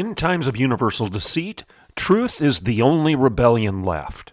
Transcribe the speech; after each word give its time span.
In 0.00 0.14
times 0.14 0.46
of 0.46 0.56
universal 0.56 1.08
deceit, 1.08 1.62
truth 1.94 2.40
is 2.40 2.60
the 2.60 2.80
only 2.80 3.14
rebellion 3.14 3.82
left. 3.82 4.32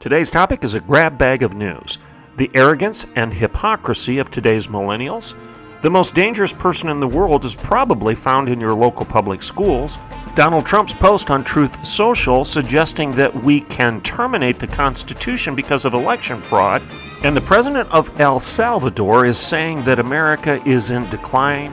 Today's 0.00 0.28
topic 0.28 0.64
is 0.64 0.74
a 0.74 0.80
grab 0.80 1.16
bag 1.16 1.44
of 1.44 1.54
news 1.54 1.98
the 2.36 2.50
arrogance 2.56 3.06
and 3.14 3.32
hypocrisy 3.32 4.18
of 4.18 4.28
today's 4.28 4.66
millennials. 4.66 5.36
The 5.82 5.90
most 5.90 6.16
dangerous 6.16 6.52
person 6.52 6.88
in 6.88 6.98
the 6.98 7.06
world 7.06 7.44
is 7.44 7.54
probably 7.54 8.16
found 8.16 8.48
in 8.48 8.58
your 8.58 8.74
local 8.74 9.04
public 9.04 9.40
schools. 9.40 10.00
Donald 10.34 10.66
Trump's 10.66 10.94
post 10.94 11.30
on 11.30 11.44
Truth 11.44 11.86
Social 11.86 12.44
suggesting 12.44 13.12
that 13.12 13.44
we 13.44 13.60
can 13.60 14.00
terminate 14.00 14.58
the 14.58 14.66
Constitution 14.66 15.54
because 15.54 15.84
of 15.84 15.94
election 15.94 16.42
fraud. 16.42 16.82
And 17.22 17.36
the 17.36 17.40
president 17.40 17.88
of 17.92 18.20
El 18.20 18.40
Salvador 18.40 19.26
is 19.26 19.38
saying 19.38 19.84
that 19.84 20.00
America 20.00 20.60
is 20.66 20.90
in 20.90 21.08
decline 21.08 21.70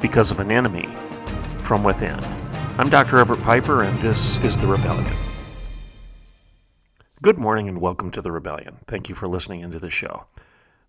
because 0.00 0.30
of 0.30 0.40
an 0.40 0.50
enemy 0.50 0.88
from 1.64 1.82
within. 1.82 2.22
I'm 2.76 2.90
Dr. 2.90 3.16
Everett 3.16 3.40
Piper, 3.40 3.82
and 3.82 3.98
this 4.02 4.36
is 4.44 4.58
The 4.58 4.66
Rebellion. 4.66 5.16
Good 7.22 7.38
morning, 7.38 7.70
and 7.70 7.80
welcome 7.80 8.10
to 8.10 8.20
The 8.20 8.30
Rebellion. 8.30 8.80
Thank 8.86 9.08
you 9.08 9.14
for 9.14 9.26
listening 9.26 9.62
into 9.62 9.78
the 9.78 9.88
show. 9.88 10.26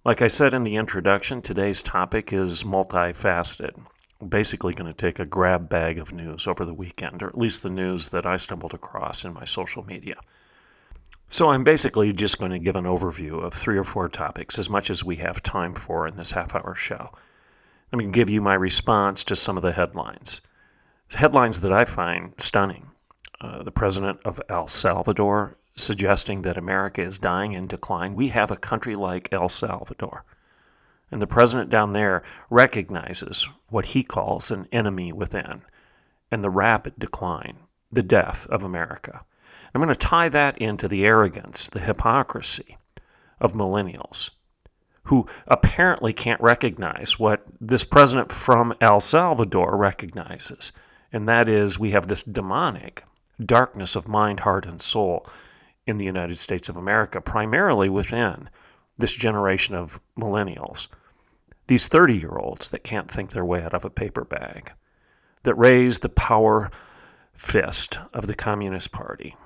Like 0.03 0.21
I 0.21 0.27
said 0.27 0.53
in 0.53 0.65
the 0.65 0.75
introduction, 0.75 1.41
today's 1.41 1.81
topic 1.81 2.33
is 2.33 2.65
multifaceted. 2.65 3.85
I'm 4.19 4.27
basically 4.27 4.73
going 4.73 4.91
to 4.91 4.93
take 4.93 5.17
a 5.17 5.25
grab 5.25 5.69
bag 5.69 5.97
of 5.97 6.11
news 6.11 6.45
over 6.45 6.65
the 6.65 6.73
weekend, 6.73 7.23
or 7.23 7.27
at 7.27 7.37
least 7.37 7.63
the 7.63 7.69
news 7.69 8.09
that 8.09 8.25
I 8.25 8.35
stumbled 8.35 8.73
across 8.73 9.23
in 9.23 9.33
my 9.33 9.45
social 9.45 9.85
media. 9.85 10.15
So 11.29 11.51
I'm 11.51 11.63
basically 11.63 12.11
just 12.11 12.37
going 12.37 12.51
to 12.51 12.59
give 12.59 12.75
an 12.75 12.83
overview 12.83 13.41
of 13.41 13.53
three 13.53 13.77
or 13.77 13.85
four 13.85 14.09
topics, 14.09 14.59
as 14.59 14.69
much 14.69 14.89
as 14.89 15.05
we 15.05 15.15
have 15.17 15.41
time 15.41 15.73
for 15.73 16.05
in 16.05 16.17
this 16.17 16.31
half 16.31 16.53
hour 16.53 16.75
show. 16.75 17.11
Let 17.93 17.99
me 17.99 18.11
give 18.11 18.29
you 18.29 18.41
my 18.41 18.55
response 18.55 19.23
to 19.23 19.37
some 19.37 19.55
of 19.55 19.63
the 19.63 19.71
headlines 19.71 20.41
headlines 21.09 21.61
that 21.61 21.71
I 21.71 21.85
find 21.85 22.33
stunning. 22.37 22.91
Uh, 23.41 23.63
the 23.63 23.71
president 23.71 24.19
of 24.25 24.41
El 24.49 24.67
Salvador 24.67 25.57
suggesting 25.75 26.41
that 26.41 26.57
America 26.57 27.01
is 27.01 27.19
dying 27.19 27.53
in 27.53 27.67
decline. 27.67 28.15
We 28.15 28.29
have 28.29 28.49
a 28.49 28.55
country 28.55 28.95
like 28.95 29.29
El 29.31 29.49
Salvador. 29.49 30.23
And 31.11 31.21
the 31.21 31.27
president 31.27 31.69
down 31.69 31.93
there 31.93 32.23
recognizes 32.49 33.47
what 33.69 33.87
he 33.87 34.03
calls 34.03 34.51
an 34.51 34.67
enemy 34.71 35.11
within 35.11 35.61
and 36.31 36.43
the 36.43 36.49
rapid 36.49 36.97
decline, 36.97 37.57
the 37.91 38.03
death 38.03 38.47
of 38.47 38.63
America. 38.63 39.25
I'm 39.73 39.81
going 39.81 39.93
to 39.93 39.99
tie 39.99 40.29
that 40.29 40.57
into 40.57 40.87
the 40.87 41.05
arrogance, 41.05 41.67
the 41.67 41.81
hypocrisy 41.81 42.77
of 43.39 43.53
millennials 43.53 44.31
who 45.05 45.27
apparently 45.47 46.13
can't 46.13 46.41
recognize 46.41 47.19
what 47.19 47.45
this 47.61 47.83
president 47.83 48.31
from 48.31 48.73
El 48.81 48.99
Salvador 48.99 49.77
recognizes 49.77 50.71
and 51.15 51.29
that 51.29 51.47
is 51.47 51.79
we 51.79 51.91
have 51.91 52.09
this 52.09 52.23
demonic 52.23 53.01
darkness 53.43 53.95
of 53.95 54.05
mind, 54.05 54.41
heart, 54.41 54.65
and 54.65 54.81
soul 54.81 55.25
in 55.87 55.97
the 55.97 56.03
United 56.03 56.37
States 56.37 56.67
of 56.67 56.75
America, 56.75 57.21
primarily 57.21 57.87
within 57.87 58.49
this 58.97 59.13
generation 59.13 59.75
of 59.75 60.01
millennials. 60.19 60.89
These 61.67 61.87
30 61.87 62.17
year 62.17 62.37
olds 62.37 62.67
that 62.67 62.83
can't 62.83 63.09
think 63.09 63.31
their 63.31 63.45
way 63.45 63.63
out 63.63 63.73
of 63.73 63.85
a 63.85 63.89
paper 63.89 64.25
bag, 64.25 64.73
that 65.43 65.55
raise 65.55 65.99
the 65.99 66.09
power 66.09 66.69
fist 67.33 67.97
of 68.13 68.27
the 68.27 68.35
Communist 68.35 68.91
Party 68.91 69.37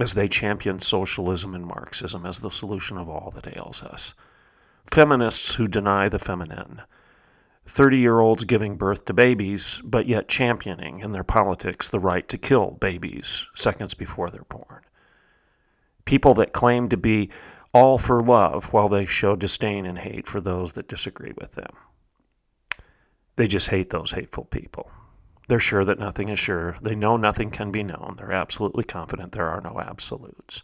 as 0.00 0.14
they 0.14 0.26
champion 0.26 0.80
socialism 0.80 1.54
and 1.54 1.66
Marxism 1.66 2.26
as 2.26 2.40
the 2.40 2.50
solution 2.50 2.98
of 2.98 3.08
all 3.08 3.32
that 3.36 3.56
ails 3.56 3.80
us. 3.80 4.14
Feminists 4.90 5.54
who 5.54 5.68
deny 5.68 6.08
the 6.08 6.18
feminine 6.18 6.82
30 7.72 7.96
year 7.96 8.20
olds 8.20 8.44
giving 8.44 8.76
birth 8.76 9.06
to 9.06 9.14
babies, 9.14 9.80
but 9.82 10.06
yet 10.06 10.28
championing 10.28 11.00
in 11.00 11.12
their 11.12 11.24
politics 11.24 11.88
the 11.88 11.98
right 11.98 12.28
to 12.28 12.36
kill 12.36 12.72
babies 12.72 13.46
seconds 13.54 13.94
before 13.94 14.28
they're 14.28 14.44
born. 14.44 14.82
People 16.04 16.34
that 16.34 16.52
claim 16.52 16.90
to 16.90 16.98
be 16.98 17.30
all 17.72 17.96
for 17.96 18.20
love 18.20 18.74
while 18.74 18.90
they 18.90 19.06
show 19.06 19.34
disdain 19.36 19.86
and 19.86 20.00
hate 20.00 20.26
for 20.26 20.38
those 20.38 20.72
that 20.72 20.86
disagree 20.86 21.32
with 21.40 21.52
them. 21.52 21.72
They 23.36 23.46
just 23.46 23.70
hate 23.70 23.88
those 23.88 24.10
hateful 24.10 24.44
people. 24.44 24.90
They're 25.48 25.58
sure 25.58 25.86
that 25.86 25.98
nothing 25.98 26.28
is 26.28 26.38
sure. 26.38 26.76
They 26.82 26.94
know 26.94 27.16
nothing 27.16 27.50
can 27.50 27.70
be 27.70 27.82
known. 27.82 28.16
They're 28.18 28.32
absolutely 28.32 28.84
confident 28.84 29.32
there 29.32 29.48
are 29.48 29.62
no 29.62 29.80
absolutes. 29.80 30.62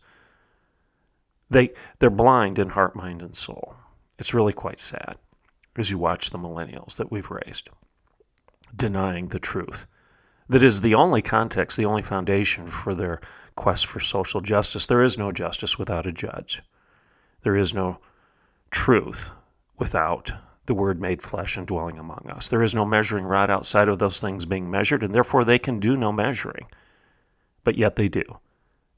They, 1.48 1.70
they're 2.00 2.10
blind 2.10 2.58
in 2.58 2.70
heart, 2.70 2.94
mind, 2.94 3.22
and 3.22 3.34
soul. 3.34 3.76
It's 4.18 4.34
really 4.34 4.52
quite 4.52 4.78
sad 4.78 5.16
as 5.80 5.90
you 5.90 5.98
watch 5.98 6.30
the 6.30 6.38
millennials 6.38 6.96
that 6.96 7.10
we've 7.10 7.30
raised, 7.30 7.68
denying 8.74 9.28
the 9.28 9.38
truth. 9.38 9.86
That 10.48 10.62
is 10.62 10.80
the 10.80 10.94
only 10.94 11.20
context, 11.20 11.76
the 11.76 11.84
only 11.84 12.02
foundation 12.02 12.66
for 12.66 12.94
their 12.94 13.20
quest 13.54 13.86
for 13.86 14.00
social 14.00 14.40
justice. 14.40 14.86
There 14.86 15.02
is 15.02 15.18
no 15.18 15.30
justice 15.30 15.78
without 15.78 16.06
a 16.06 16.12
judge. 16.12 16.62
There 17.42 17.56
is 17.56 17.74
no 17.74 17.98
truth 18.70 19.30
without 19.78 20.32
the 20.66 20.74
Word 20.74 21.00
made 21.00 21.22
flesh 21.22 21.56
and 21.56 21.66
dwelling 21.66 21.98
among 21.98 22.30
us. 22.30 22.48
There 22.48 22.62
is 22.62 22.74
no 22.74 22.84
measuring 22.84 23.24
rod 23.24 23.50
outside 23.50 23.88
of 23.88 23.98
those 23.98 24.20
things 24.20 24.46
being 24.46 24.70
measured, 24.70 25.02
and 25.02 25.14
therefore 25.14 25.44
they 25.44 25.58
can 25.58 25.80
do 25.80 25.96
no 25.96 26.12
measuring. 26.12 26.66
But 27.64 27.76
yet 27.76 27.96
they 27.96 28.08
do. 28.08 28.22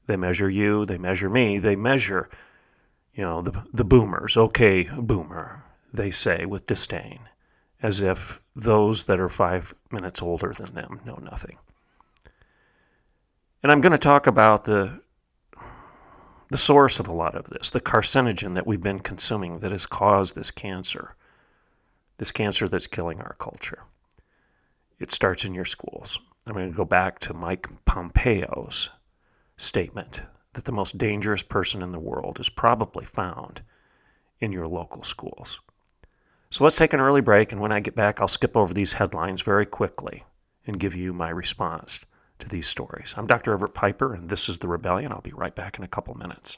They 0.07 0.17
measure 0.17 0.49
you, 0.49 0.85
they 0.85 0.97
measure 0.97 1.29
me, 1.29 1.59
they 1.59 1.75
measure, 1.75 2.29
you 3.13 3.23
know, 3.23 3.41
the, 3.41 3.63
the 3.71 3.85
boomers. 3.85 4.35
Okay, 4.35 4.83
boomer 4.83 5.63
they 5.93 6.11
say 6.11 6.45
with 6.45 6.65
disdain, 6.65 7.19
as 7.81 8.01
if 8.01 8.41
those 8.55 9.05
that 9.05 9.19
are 9.19 9.29
five 9.29 9.73
minutes 9.91 10.21
older 10.21 10.53
than 10.57 10.73
them 10.73 11.01
know 11.05 11.19
nothing. 11.21 11.57
And 13.63 13.71
I'm 13.71 13.81
going 13.81 13.91
to 13.91 13.97
talk 13.97 14.27
about 14.27 14.63
the, 14.63 15.01
the 16.49 16.57
source 16.57 16.99
of 16.99 17.07
a 17.07 17.13
lot 17.13 17.35
of 17.35 17.49
this, 17.49 17.69
the 17.69 17.81
carcinogen 17.81 18.55
that 18.55 18.65
we've 18.65 18.81
been 18.81 18.99
consuming 18.99 19.59
that 19.59 19.71
has 19.71 19.85
caused 19.85 20.35
this 20.35 20.51
cancer, 20.51 21.15
this 22.17 22.31
cancer 22.31 22.67
that's 22.67 22.87
killing 22.87 23.21
our 23.21 23.35
culture. 23.39 23.83
It 24.99 25.11
starts 25.11 25.45
in 25.45 25.53
your 25.53 25.65
schools. 25.65 26.19
I'm 26.45 26.53
going 26.53 26.71
to 26.71 26.77
go 26.77 26.85
back 26.85 27.19
to 27.19 27.33
Mike 27.33 27.67
Pompeo's 27.85 28.89
statement 29.57 30.23
that 30.53 30.65
the 30.65 30.71
most 30.71 30.97
dangerous 30.97 31.43
person 31.43 31.81
in 31.81 31.91
the 31.91 31.99
world 31.99 32.39
is 32.39 32.49
probably 32.49 33.05
found 33.05 33.61
in 34.39 34.51
your 34.51 34.67
local 34.67 35.03
schools. 35.03 35.59
So 36.53 36.65
let's 36.65 36.75
take 36.75 36.91
an 36.91 36.99
early 36.99 37.21
break, 37.21 37.53
and 37.53 37.61
when 37.61 37.71
I 37.71 37.79
get 37.79 37.95
back, 37.95 38.19
I'll 38.19 38.27
skip 38.27 38.57
over 38.57 38.73
these 38.73 38.93
headlines 38.93 39.41
very 39.41 39.65
quickly 39.65 40.25
and 40.67 40.77
give 40.77 40.93
you 40.93 41.13
my 41.13 41.29
response 41.29 42.01
to 42.39 42.49
these 42.49 42.67
stories. 42.67 43.13
I'm 43.15 43.25
Dr. 43.25 43.53
Everett 43.53 43.73
Piper, 43.73 44.13
and 44.13 44.27
this 44.27 44.49
is 44.49 44.59
The 44.59 44.67
Rebellion. 44.67 45.13
I'll 45.13 45.21
be 45.21 45.31
right 45.31 45.55
back 45.55 45.77
in 45.77 45.85
a 45.85 45.87
couple 45.87 46.13
minutes. 46.13 46.57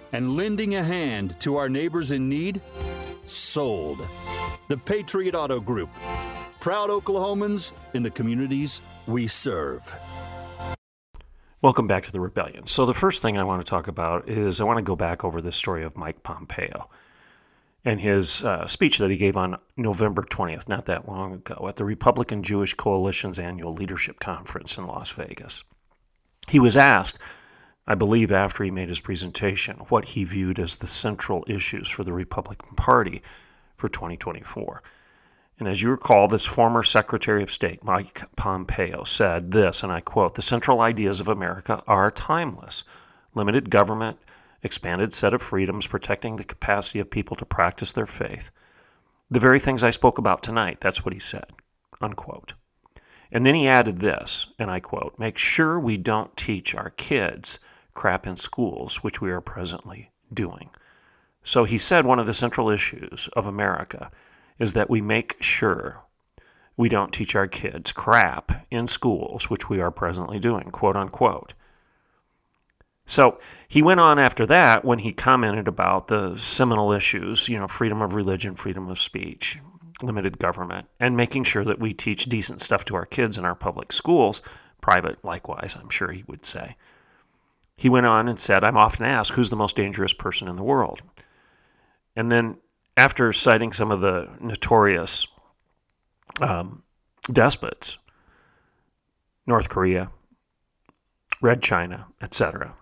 and 0.13 0.35
lending 0.35 0.75
a 0.75 0.83
hand 0.83 1.39
to 1.39 1.57
our 1.57 1.69
neighbors 1.69 2.11
in 2.11 2.27
need? 2.27 2.61
Sold. 3.25 3.99
The 4.67 4.77
Patriot 4.77 5.35
Auto 5.35 5.59
Group. 5.59 5.89
Proud 6.59 6.89
Oklahomans 6.89 7.73
in 7.93 8.03
the 8.03 8.11
communities 8.11 8.81
we 9.07 9.27
serve. 9.27 9.97
Welcome 11.61 11.87
back 11.87 12.03
to 12.03 12.11
the 12.11 12.19
rebellion. 12.19 12.65
So, 12.65 12.85
the 12.85 12.93
first 12.93 13.21
thing 13.21 13.37
I 13.37 13.43
want 13.43 13.61
to 13.61 13.69
talk 13.69 13.87
about 13.87 14.27
is 14.27 14.59
I 14.59 14.63
want 14.63 14.77
to 14.77 14.83
go 14.83 14.95
back 14.95 15.23
over 15.23 15.41
the 15.41 15.51
story 15.51 15.83
of 15.83 15.95
Mike 15.95 16.23
Pompeo 16.23 16.89
and 17.83 18.01
his 18.01 18.43
uh, 18.43 18.67
speech 18.67 18.97
that 18.97 19.09
he 19.09 19.17
gave 19.17 19.35
on 19.35 19.57
November 19.75 20.23
20th, 20.23 20.69
not 20.69 20.85
that 20.85 21.07
long 21.07 21.33
ago, 21.33 21.67
at 21.67 21.75
the 21.75 21.85
Republican 21.85 22.43
Jewish 22.43 22.73
Coalition's 22.73 23.39
annual 23.39 23.73
leadership 23.73 24.19
conference 24.19 24.77
in 24.77 24.85
Las 24.85 25.11
Vegas. 25.11 25.63
He 26.47 26.59
was 26.59 26.77
asked, 26.77 27.17
I 27.87 27.95
believe, 27.95 28.31
after 28.31 28.63
he 28.63 28.71
made 28.71 28.89
his 28.89 28.99
presentation, 28.99 29.77
what 29.89 30.09
he 30.09 30.23
viewed 30.23 30.59
as 30.59 30.75
the 30.75 30.87
central 30.87 31.43
issues 31.47 31.89
for 31.89 32.03
the 32.03 32.13
Republican 32.13 32.75
Party 32.75 33.21
for 33.75 33.87
2024. 33.87 34.83
And 35.59 35.67
as 35.67 35.81
you 35.81 35.89
recall, 35.89 36.27
this 36.27 36.47
former 36.47 36.83
Secretary 36.83 37.43
of 37.43 37.51
State, 37.51 37.83
Mike 37.83 38.23
Pompeo, 38.35 39.03
said 39.03 39.51
this, 39.51 39.83
and 39.83 39.91
I 39.91 39.99
quote 39.99 40.35
The 40.35 40.41
central 40.41 40.81
ideas 40.81 41.19
of 41.19 41.27
America 41.27 41.83
are 41.87 42.09
timeless 42.11 42.83
limited 43.33 43.69
government, 43.69 44.17
expanded 44.63 45.13
set 45.13 45.33
of 45.33 45.41
freedoms, 45.41 45.87
protecting 45.87 46.35
the 46.35 46.43
capacity 46.43 46.99
of 46.99 47.09
people 47.09 47.35
to 47.35 47.45
practice 47.45 47.91
their 47.91 48.05
faith. 48.05 48.51
The 49.29 49.39
very 49.39 49.59
things 49.59 49.83
I 49.83 49.91
spoke 49.91 50.17
about 50.17 50.43
tonight, 50.43 50.81
that's 50.81 51.05
what 51.05 51.13
he 51.13 51.19
said, 51.19 51.45
unquote. 52.01 52.53
And 53.31 53.45
then 53.45 53.55
he 53.55 53.67
added 53.67 53.99
this, 53.99 54.47
and 54.59 54.69
I 54.69 54.79
quote 54.79 55.17
Make 55.17 55.37
sure 55.37 55.79
we 55.79 55.97
don't 55.97 56.35
teach 56.35 56.75
our 56.75 56.89
kids 56.91 57.59
crap 57.93 58.25
in 58.27 58.37
schools, 58.37 58.97
which 58.97 59.21
we 59.21 59.31
are 59.31 59.41
presently 59.41 60.11
doing. 60.33 60.69
So 61.43 61.63
he 61.63 61.77
said 61.77 62.05
one 62.05 62.19
of 62.19 62.27
the 62.27 62.33
central 62.33 62.69
issues 62.69 63.27
of 63.33 63.47
America 63.47 64.11
is 64.59 64.73
that 64.73 64.89
we 64.89 65.01
make 65.01 65.41
sure 65.41 66.03
we 66.77 66.89
don't 66.89 67.13
teach 67.13 67.35
our 67.35 67.47
kids 67.47 67.91
crap 67.91 68.65
in 68.69 68.87
schools, 68.87 69.49
which 69.49 69.69
we 69.69 69.81
are 69.81 69.91
presently 69.91 70.39
doing, 70.39 70.71
quote 70.71 70.95
unquote. 70.95 71.53
So 73.05 73.39
he 73.67 73.81
went 73.81 73.99
on 73.99 74.19
after 74.19 74.45
that 74.45 74.85
when 74.85 74.99
he 74.99 75.11
commented 75.11 75.67
about 75.67 76.07
the 76.07 76.37
seminal 76.37 76.91
issues, 76.91 77.49
you 77.49 77.59
know, 77.59 77.67
freedom 77.67 78.01
of 78.01 78.13
religion, 78.13 78.55
freedom 78.55 78.87
of 78.87 78.99
speech, 78.99 79.59
limited 80.01 80.39
government, 80.39 80.87
and 80.99 81.17
making 81.17 81.43
sure 81.43 81.65
that 81.65 81.79
we 81.79 81.93
teach 81.93 82.25
decent 82.25 82.61
stuff 82.61 82.85
to 82.85 82.95
our 82.95 83.05
kids 83.05 83.37
in 83.37 83.45
our 83.45 83.55
public 83.55 83.91
schools, 83.91 84.41
private 84.79 85.23
likewise, 85.25 85.75
I'm 85.79 85.89
sure 85.89 86.11
he 86.11 86.23
would 86.27 86.45
say. 86.45 86.75
He 87.81 87.89
went 87.89 88.05
on 88.05 88.27
and 88.27 88.39
said, 88.39 88.63
I'm 88.63 88.77
often 88.77 89.07
asked 89.07 89.31
who's 89.31 89.49
the 89.49 89.55
most 89.55 89.75
dangerous 89.75 90.13
person 90.13 90.47
in 90.47 90.55
the 90.55 90.63
world. 90.63 91.01
And 92.15 92.31
then 92.31 92.57
after 92.95 93.33
citing 93.33 93.73
some 93.73 93.89
of 93.89 94.01
the 94.01 94.29
notorious 94.39 95.25
um, 96.39 96.83
despots, 97.25 97.97
North 99.47 99.67
Korea, 99.67 100.11
Red 101.41 101.63
China, 101.63 102.05
etc., 102.21 102.75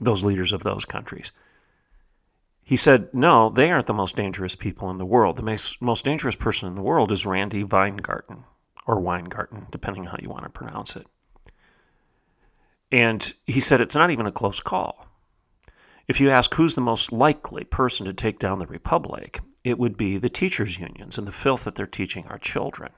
those 0.00 0.24
leaders 0.24 0.50
of 0.50 0.62
those 0.62 0.86
countries, 0.86 1.30
he 2.62 2.78
said, 2.78 3.12
No, 3.12 3.50
they 3.50 3.70
aren't 3.70 3.84
the 3.84 3.92
most 3.92 4.16
dangerous 4.16 4.56
people 4.56 4.88
in 4.88 4.96
the 4.96 5.04
world. 5.04 5.36
The 5.36 5.42
most, 5.42 5.82
most 5.82 6.06
dangerous 6.06 6.36
person 6.36 6.66
in 6.66 6.74
the 6.74 6.80
world 6.80 7.12
is 7.12 7.26
Randi 7.26 7.64
Weingarten, 7.64 8.44
or 8.86 8.98
Weingarten, 8.98 9.66
depending 9.70 10.06
on 10.06 10.12
how 10.12 10.18
you 10.22 10.30
want 10.30 10.44
to 10.44 10.48
pronounce 10.48 10.96
it. 10.96 11.06
And 12.90 13.34
he 13.46 13.60
said, 13.60 13.80
It's 13.80 13.96
not 13.96 14.10
even 14.10 14.26
a 14.26 14.32
close 14.32 14.60
call. 14.60 15.06
If 16.08 16.20
you 16.20 16.30
ask 16.30 16.54
who's 16.54 16.74
the 16.74 16.80
most 16.80 17.12
likely 17.12 17.64
person 17.64 18.06
to 18.06 18.12
take 18.12 18.38
down 18.38 18.58
the 18.58 18.66
republic, 18.66 19.40
it 19.64 19.78
would 19.78 19.96
be 19.96 20.18
the 20.18 20.28
teachers' 20.28 20.78
unions 20.78 21.18
and 21.18 21.26
the 21.26 21.32
filth 21.32 21.64
that 21.64 21.74
they're 21.74 21.86
teaching 21.86 22.26
our 22.28 22.38
children. 22.38 22.92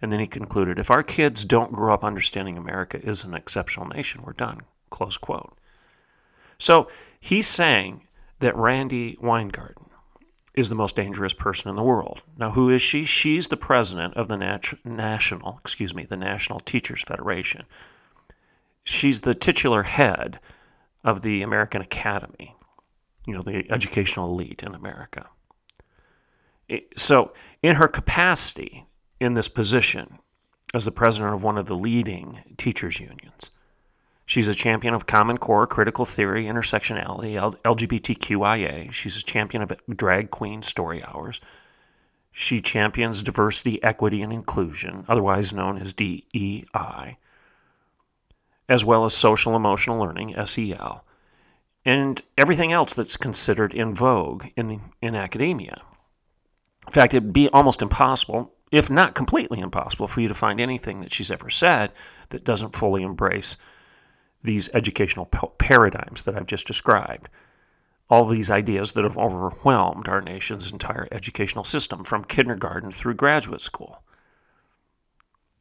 And 0.00 0.10
then 0.10 0.20
he 0.20 0.26
concluded, 0.26 0.78
if 0.78 0.90
our 0.90 1.02
kids 1.02 1.44
don't 1.44 1.72
grow 1.72 1.92
up 1.92 2.04
understanding 2.04 2.56
America 2.56 2.98
is 3.02 3.24
an 3.24 3.34
exceptional 3.34 3.86
nation, 3.86 4.22
we're 4.22 4.32
done. 4.32 4.62
Close 4.90 5.16
quote. 5.16 5.56
So 6.58 6.88
he's 7.20 7.46
saying 7.46 8.06
that 8.40 8.56
Randi 8.56 9.18
Weingarten 9.20 9.86
is 10.54 10.68
the 10.68 10.74
most 10.74 10.96
dangerous 10.96 11.34
person 11.34 11.68
in 11.68 11.76
the 11.76 11.82
world. 11.82 12.22
Now, 12.38 12.52
who 12.52 12.70
is 12.70 12.80
she? 12.80 13.04
She's 13.04 13.48
the 13.48 13.56
president 13.56 14.14
of 14.14 14.28
the 14.28 14.36
nat- 14.36 14.74
national, 14.84 15.58
excuse 15.58 15.94
me, 15.94 16.04
the 16.04 16.16
National 16.16 16.60
Teachers 16.60 17.02
Federation. 17.02 17.64
She's 18.84 19.22
the 19.22 19.34
titular 19.34 19.82
head 19.82 20.38
of 21.02 21.22
the 21.22 21.42
American 21.42 21.80
Academy, 21.80 22.54
you 23.26 23.34
know, 23.34 23.40
the 23.40 23.66
educational 23.70 24.30
elite 24.30 24.62
in 24.62 24.74
America. 24.74 25.28
So, 26.96 27.32
in 27.62 27.76
her 27.76 27.88
capacity 27.88 28.86
in 29.20 29.34
this 29.34 29.48
position 29.48 30.18
as 30.72 30.84
the 30.84 30.90
president 30.90 31.34
of 31.34 31.42
one 31.42 31.58
of 31.58 31.66
the 31.66 31.76
leading 31.76 32.40
teachers' 32.56 33.00
unions, 33.00 33.50
she's 34.26 34.48
a 34.48 34.54
champion 34.54 34.94
of 34.94 35.06
Common 35.06 35.38
Core, 35.38 35.66
critical 35.66 36.04
theory, 36.04 36.44
intersectionality, 36.44 37.38
LGBTQIA. 37.62 38.92
She's 38.92 39.16
a 39.16 39.22
champion 39.22 39.62
of 39.62 39.72
drag 39.94 40.30
queen 40.30 40.62
story 40.62 41.02
hours. 41.04 41.40
She 42.32 42.60
champions 42.60 43.22
diversity, 43.22 43.82
equity, 43.82 44.22
and 44.22 44.32
inclusion, 44.32 45.04
otherwise 45.06 45.52
known 45.52 45.78
as 45.78 45.92
DEI 45.92 47.18
as 48.68 48.84
well 48.84 49.04
as 49.04 49.14
social 49.14 49.54
emotional 49.56 49.98
learning, 49.98 50.34
SEL, 50.46 51.04
and 51.84 52.22
everything 52.38 52.72
else 52.72 52.94
that's 52.94 53.16
considered 53.16 53.74
in 53.74 53.94
vogue 53.94 54.46
in, 54.56 54.80
in 55.02 55.14
academia. 55.14 55.82
In 56.86 56.92
fact, 56.92 57.14
it'd 57.14 57.32
be 57.32 57.48
almost 57.50 57.82
impossible, 57.82 58.54
if 58.70 58.90
not 58.90 59.14
completely 59.14 59.60
impossible, 59.60 60.06
for 60.06 60.20
you 60.20 60.28
to 60.28 60.34
find 60.34 60.60
anything 60.60 61.00
that 61.00 61.12
she's 61.12 61.30
ever 61.30 61.50
said 61.50 61.92
that 62.30 62.44
doesn't 62.44 62.74
fully 62.74 63.02
embrace 63.02 63.56
these 64.42 64.68
educational 64.74 65.26
paradigms 65.26 66.22
that 66.22 66.36
I've 66.36 66.46
just 66.46 66.66
described. 66.66 67.28
All 68.10 68.26
these 68.26 68.50
ideas 68.50 68.92
that 68.92 69.04
have 69.04 69.16
overwhelmed 69.16 70.08
our 70.08 70.20
nation's 70.20 70.70
entire 70.70 71.08
educational 71.10 71.64
system 71.64 72.04
from 72.04 72.24
kindergarten 72.24 72.90
through 72.90 73.14
graduate 73.14 73.62
school. 73.62 74.02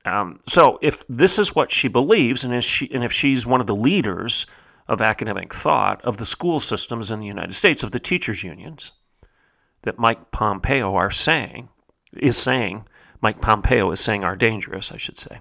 Um, 0.06 0.40
so 0.48 0.80
if 0.82 1.08
this 1.08 1.40
is 1.40 1.56
what 1.56 1.72
she 1.72 1.88
believes, 1.88 2.44
and, 2.44 2.64
she, 2.64 2.90
and 2.94 3.04
if 3.04 3.12
she's 3.12 3.46
one 3.46 3.62
of 3.62 3.68
the 3.68 3.76
leaders 3.76 4.46
of 4.88 5.02
academic 5.02 5.54
thought 5.54 6.02
of 6.04 6.18
the 6.18 6.26
school 6.26 6.60
systems 6.60 7.10
in 7.10 7.20
the 7.20 7.26
United 7.26 7.54
States, 7.54 7.84
of 7.84 7.92
the 7.92 8.00
teachers' 8.00 8.44
unions, 8.44 8.92
that 9.84 10.00
Mike 10.00 10.32
Pompeo 10.32 10.96
are 10.96 11.12
saying, 11.12 11.70
is 12.18 12.38
saying, 12.38 12.86
Mike 13.22 13.40
Pompeo 13.40 13.92
is 13.92 14.02
saying 14.02 14.24
are 14.24 14.36
dangerous, 14.36 14.92
I 14.92 14.98
should 14.98 15.18
say. 15.18 15.40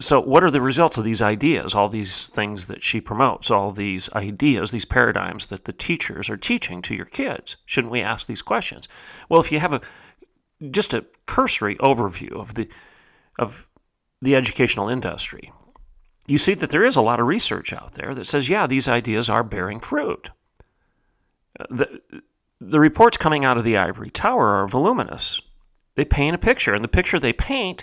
So, 0.00 0.20
what 0.20 0.44
are 0.44 0.50
the 0.50 0.60
results 0.60 0.98
of 0.98 1.04
these 1.04 1.22
ideas, 1.22 1.74
all 1.74 1.88
these 1.88 2.28
things 2.28 2.66
that 2.66 2.82
she 2.82 3.00
promotes, 3.00 3.50
all 3.50 3.70
these 3.70 4.10
ideas, 4.12 4.70
these 4.70 4.84
paradigms 4.84 5.46
that 5.46 5.64
the 5.64 5.72
teachers 5.72 6.28
are 6.28 6.36
teaching 6.36 6.82
to 6.82 6.94
your 6.94 7.06
kids? 7.06 7.56
Shouldn't 7.64 7.92
we 7.92 8.00
ask 8.00 8.26
these 8.26 8.42
questions? 8.42 8.86
Well, 9.28 9.40
if 9.40 9.50
you 9.50 9.60
have 9.60 9.72
a 9.72 9.80
just 10.70 10.92
a 10.92 11.06
cursory 11.26 11.76
overview 11.76 12.32
of 12.32 12.54
the 12.54 12.68
of 13.38 13.68
the 14.20 14.34
educational 14.34 14.88
industry, 14.88 15.52
you 16.26 16.38
see 16.38 16.54
that 16.54 16.70
there 16.70 16.84
is 16.84 16.96
a 16.96 17.02
lot 17.02 17.20
of 17.20 17.26
research 17.26 17.72
out 17.72 17.92
there 17.92 18.14
that 18.14 18.26
says, 18.26 18.48
yeah, 18.48 18.66
these 18.66 18.88
ideas 18.88 19.30
are 19.30 19.42
bearing 19.42 19.80
fruit. 19.80 20.30
The, 21.70 22.00
the 22.60 22.80
reports 22.80 23.16
coming 23.16 23.44
out 23.44 23.56
of 23.56 23.64
the 23.64 23.76
ivory 23.76 24.10
tower 24.10 24.48
are 24.48 24.68
voluminous. 24.68 25.40
They 25.94 26.04
paint 26.04 26.34
a 26.34 26.38
picture, 26.38 26.74
and 26.74 26.84
the 26.84 26.88
picture 26.88 27.18
they 27.18 27.32
paint, 27.32 27.82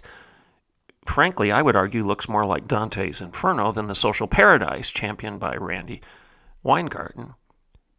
frankly, 1.05 1.51
I 1.51 1.61
would 1.61 1.75
argue, 1.75 2.05
looks 2.05 2.29
more 2.29 2.43
like 2.43 2.67
Dante's 2.67 3.19
Inferno 3.19 3.71
than 3.71 3.87
the 3.87 3.95
social 3.95 4.27
paradise 4.27 4.91
championed 4.91 5.39
by 5.39 5.55
Randi 5.55 6.01
Weingarten 6.63 7.33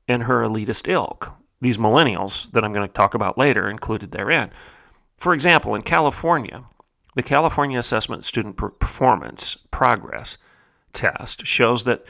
and 0.08 0.22
her 0.24 0.44
elitist 0.44 0.88
ilk. 0.88 1.32
These 1.60 1.78
millennials 1.78 2.50
that 2.52 2.64
I'm 2.64 2.72
going 2.72 2.86
to 2.86 2.92
talk 2.92 3.14
about 3.14 3.38
later 3.38 3.68
included 3.68 4.12
therein. 4.12 4.50
For 5.18 5.34
example, 5.34 5.74
in 5.74 5.82
California, 5.82 6.64
the 7.16 7.22
California 7.22 7.78
Assessment 7.78 8.22
Student 8.24 8.56
Performance 8.58 9.56
Progress 9.70 10.36
Test 10.92 11.46
shows 11.46 11.84
that 11.84 12.04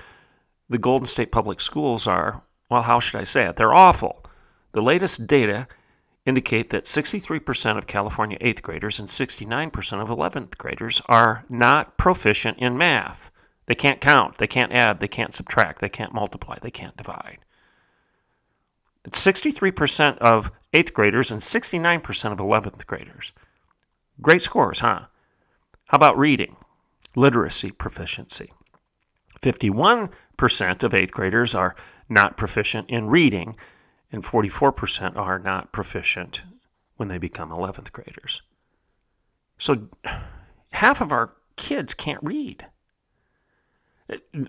the 0.68 0.78
Golden 0.78 1.06
State 1.06 1.30
Public 1.30 1.60
Schools 1.60 2.08
are, 2.08 2.42
well, 2.68 2.82
how 2.82 2.98
should 2.98 3.20
I 3.20 3.24
say 3.24 3.46
it? 3.46 3.54
They're 3.54 3.72
awful. 3.72 4.24
The 4.72 4.82
latest 4.82 5.28
data 5.28 5.68
indicate 6.26 6.70
that 6.70 6.84
63% 6.84 7.78
of 7.78 7.86
California 7.86 8.36
8th 8.40 8.62
graders 8.62 8.98
and 8.98 9.08
69% 9.08 10.02
of 10.02 10.08
11th 10.08 10.58
graders 10.58 11.00
are 11.06 11.44
not 11.48 11.96
proficient 11.96 12.58
in 12.58 12.76
math. 12.76 13.30
They 13.66 13.76
can't 13.76 14.00
count, 14.00 14.38
they 14.38 14.48
can't 14.48 14.72
add, 14.72 14.98
they 14.98 15.08
can't 15.08 15.34
subtract, 15.34 15.80
they 15.80 15.88
can't 15.88 16.14
multiply, 16.14 16.58
they 16.60 16.70
can't 16.72 16.96
divide. 16.96 17.38
It's 19.04 19.24
63% 19.24 20.18
of 20.18 20.50
8th 20.72 20.92
graders 20.92 21.30
and 21.30 21.40
69% 21.40 22.32
of 22.32 22.38
11th 22.38 22.86
graders. 22.86 23.32
Great 24.20 24.42
scores, 24.42 24.80
huh? 24.80 25.06
How 25.88 25.96
about 25.96 26.18
reading? 26.18 26.56
Literacy 27.14 27.70
proficiency. 27.70 28.52
51% 29.40 30.10
of 30.82 30.92
8th 30.92 31.10
graders 31.10 31.54
are 31.54 31.76
not 32.08 32.36
proficient 32.36 32.88
in 32.90 33.08
reading, 33.08 33.56
and 34.10 34.22
44% 34.24 35.16
are 35.16 35.38
not 35.38 35.72
proficient 35.72 36.42
when 36.96 37.08
they 37.08 37.18
become 37.18 37.50
11th 37.50 37.92
graders. 37.92 38.42
So 39.58 39.88
half 40.72 41.00
of 41.00 41.12
our 41.12 41.34
kids 41.56 41.94
can't 41.94 42.22
read. 42.22 42.66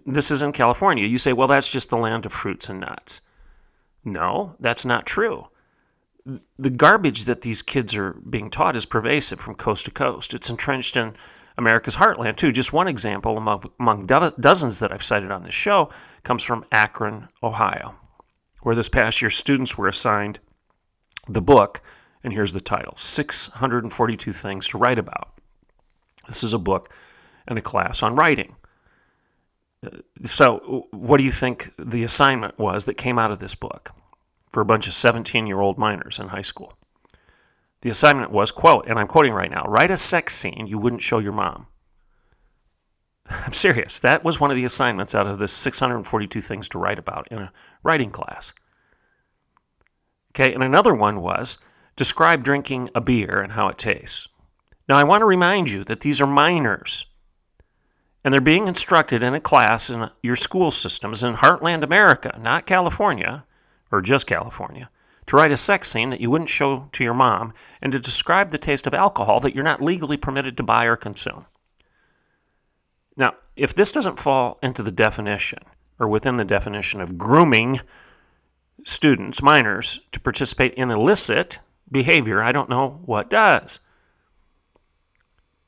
This 0.06 0.30
is 0.32 0.44
in 0.44 0.54
California. 0.54 1.06
You 1.06 1.18
say, 1.18 1.34
well, 1.34 1.48
that's 1.48 1.70
just 1.70 1.90
the 1.90 1.98
land 1.98 2.26
of 2.26 2.34
fruits 2.34 2.70
and 2.70 2.80
nuts. 2.80 3.22
No, 4.04 4.56
that's 4.60 4.86
not 4.86 5.06
true. 5.06 5.48
The 6.58 6.70
garbage 6.70 7.26
that 7.26 7.42
these 7.42 7.62
kids 7.62 7.96
are 7.96 8.14
being 8.14 8.50
taught 8.50 8.76
is 8.76 8.86
pervasive 8.86 9.40
from 9.40 9.56
coast 9.56 9.86
to 9.86 9.92
coast. 9.92 10.34
It's 10.34 10.50
entrenched 10.50 10.98
in 10.98 11.16
America's 11.58 11.96
heartland, 11.96 12.36
too. 12.36 12.52
Just 12.52 12.74
one 12.74 12.88
example 12.88 13.38
among, 13.38 13.64
among 13.80 14.06
do- 14.06 14.34
dozens 14.40 14.80
that 14.80 14.92
I've 14.92 15.04
cited 15.04 15.32
on 15.32 15.44
this 15.44 15.54
show 15.54 15.90
comes 16.24 16.44
from 16.44 16.66
Akron, 16.72 17.30
Ohio, 17.42 17.96
where 18.62 18.76
this 18.76 18.90
past 18.90 19.22
year 19.22 19.30
students 19.30 19.78
were 19.78 19.88
assigned 19.88 20.40
the 21.28 21.42
book, 21.42 21.82
and 22.24 22.34
here's 22.34 22.54
the 22.54 22.62
title 22.62 22.94
642 22.98 24.34
Things 24.34 24.68
to 24.70 24.78
Write 24.78 25.00
About. 25.00 25.34
This 26.28 26.44
is 26.44 26.54
a 26.54 26.60
book 26.60 26.94
and 27.48 27.58
a 27.58 27.62
class 27.62 28.04
on 28.04 28.16
writing. 28.16 28.56
Uh, 29.86 29.90
so, 30.24 30.88
what 30.92 31.18
do 31.18 31.24
you 31.24 31.32
think 31.32 31.72
the 31.78 32.04
assignment 32.04 32.58
was 32.60 32.86
that 32.86 32.96
came 32.96 33.18
out 33.18 33.32
of 33.32 33.40
this 33.40 33.56
book 33.56 33.94
for 34.52 34.62
a 34.62 34.66
bunch 34.66 34.88
of 34.88 34.94
17 34.94 35.48
year 35.48 35.60
old 35.60 35.78
minors 35.78 36.20
in 36.20 36.30
high 36.30 36.42
school? 36.42 36.74
The 37.82 37.90
assignment 37.90 38.32
was, 38.32 38.52
quote, 38.52 38.88
and 38.88 39.00
I'm 39.00 39.08
quoting 39.08 39.34
right 39.34 39.52
now 39.52 39.64
write 39.66 39.92
a 39.92 39.98
sex 39.98 40.36
scene 40.36 40.68
you 40.68 40.78
wouldn't 40.78 41.02
show 41.02 41.20
your 41.20 41.34
mom. 41.34 41.68
I'm 43.30 43.54
serious. 43.54 44.00
That 44.00 44.24
was 44.24 44.40
one 44.40 44.52
of 44.52 44.58
the 44.58 44.66
assignments 44.66 45.14
out 45.14 45.28
of 45.28 45.40
the 45.40 45.48
642 45.48 46.42
things 46.42 46.68
to 46.70 46.80
write 46.80 47.00
about 47.00 47.28
in 47.30 47.40
a 47.40 47.52
writing 47.84 48.10
class. 48.10 48.54
Okay, 50.32 50.54
and 50.54 50.64
another 50.64 50.94
one 50.94 51.22
was 51.22 51.58
describe 51.96 52.44
drinking 52.44 52.90
a 52.94 53.02
beer 53.02 53.42
and 53.42 53.54
how 53.54 53.68
it 53.68 53.78
tastes. 53.78 54.28
Now, 54.88 54.98
I 54.98 55.04
want 55.04 55.22
to 55.22 55.26
remind 55.26 55.72
you 55.72 55.84
that 55.84 56.02
these 56.02 56.22
are 56.22 56.28
minors 56.28 57.06
and 58.24 58.34
they're 58.34 58.42
being 58.42 58.68
instructed 58.68 59.24
in 59.24 59.34
a 59.34 59.40
class 59.40 59.90
in 59.90 60.10
your 60.22 60.36
school 60.36 60.70
systems 60.72 61.24
in 61.24 61.36
Heartland 61.36 61.84
America, 61.84 62.38
not 62.42 62.66
California, 62.66 63.46
or 63.92 64.02
just 64.02 64.28
California, 64.28 64.90
to 65.28 65.36
write 65.36 65.52
a 65.52 65.58
sex 65.58 65.90
scene 65.90 66.10
that 66.10 66.22
you 66.22 66.32
wouldn't 66.32 66.50
show 66.50 66.90
to 66.92 67.04
your 67.04 67.14
mom 67.14 67.54
and 67.82 67.92
to 67.92 68.00
describe 68.00 68.50
the 68.50 68.58
taste 68.58 68.88
of 68.88 68.94
alcohol 68.94 69.40
that 69.40 69.54
you're 69.54 69.64
not 69.64 69.82
legally 69.82 70.18
permitted 70.18 70.56
to 70.58 70.64
buy 70.64 70.86
or 70.86 70.96
consume. 70.96 71.46
Now, 73.16 73.36
if 73.56 73.74
this 73.74 73.92
doesn't 73.92 74.20
fall 74.20 74.60
into 74.62 74.84
the 74.84 74.92
definition 74.92 75.60
or 76.00 76.08
within 76.08 76.38
the 76.38 76.46
definition 76.46 77.02
of 77.02 77.18
grooming 77.18 77.82
students, 78.86 79.42
minors, 79.42 80.00
to 80.12 80.20
participate 80.20 80.74
in 80.76 80.92
illicit 80.92 81.60
behavior, 81.92 82.42
I 82.42 82.52
don't 82.52 82.70
know 82.70 83.02
what 83.06 83.30
does. 83.30 83.80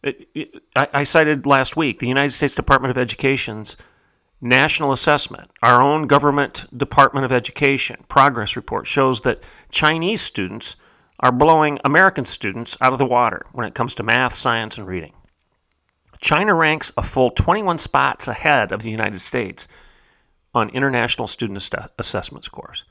It, 0.04 0.30
it, 0.34 0.64
I, 0.76 0.88
I 0.94 1.04
cited 1.04 1.46
last 1.46 1.76
week 1.76 2.00
the 2.00 2.08
United 2.08 2.32
States 2.32 2.56
Department 2.56 2.92
of 2.92 2.98
Education's 2.98 3.76
national 4.41 4.91
assessment. 4.91 5.51
Our 5.62 5.81
own 5.81 6.08
government 6.08 6.65
Department 6.75 7.25
of 7.25 7.31
Education 7.31 8.03
progress 8.08 8.55
report 8.55 8.88
shows 8.88 9.22
that 9.22 9.43
Chinese 9.69 10.22
students 10.22 10.75
are 11.19 11.31
blowing 11.31 11.79
American 11.84 12.25
students 12.25 12.77
out 12.81 12.93
of 12.93 13.00
the 13.00 13.05
water 13.05 13.46
when 13.51 13.67
it 13.67 13.74
comes 13.74 13.93
to 13.96 14.03
math, 14.03 14.34
science, 14.34 14.77
and 14.77 14.88
reading. 14.88 15.13
China 16.19 16.53
ranks 16.53 16.91
a 16.98 17.01
full 17.01 17.31
21 17.31 17.79
spots 17.79 18.27
ahead 18.27 18.72
of 18.72 18.81
the 18.81 18.89
United 18.89 19.19
States 19.19 19.67
on 20.53 20.69
international 20.69 21.27
student 21.27 21.69
assessment 21.98 22.43
scores. 22.43 22.84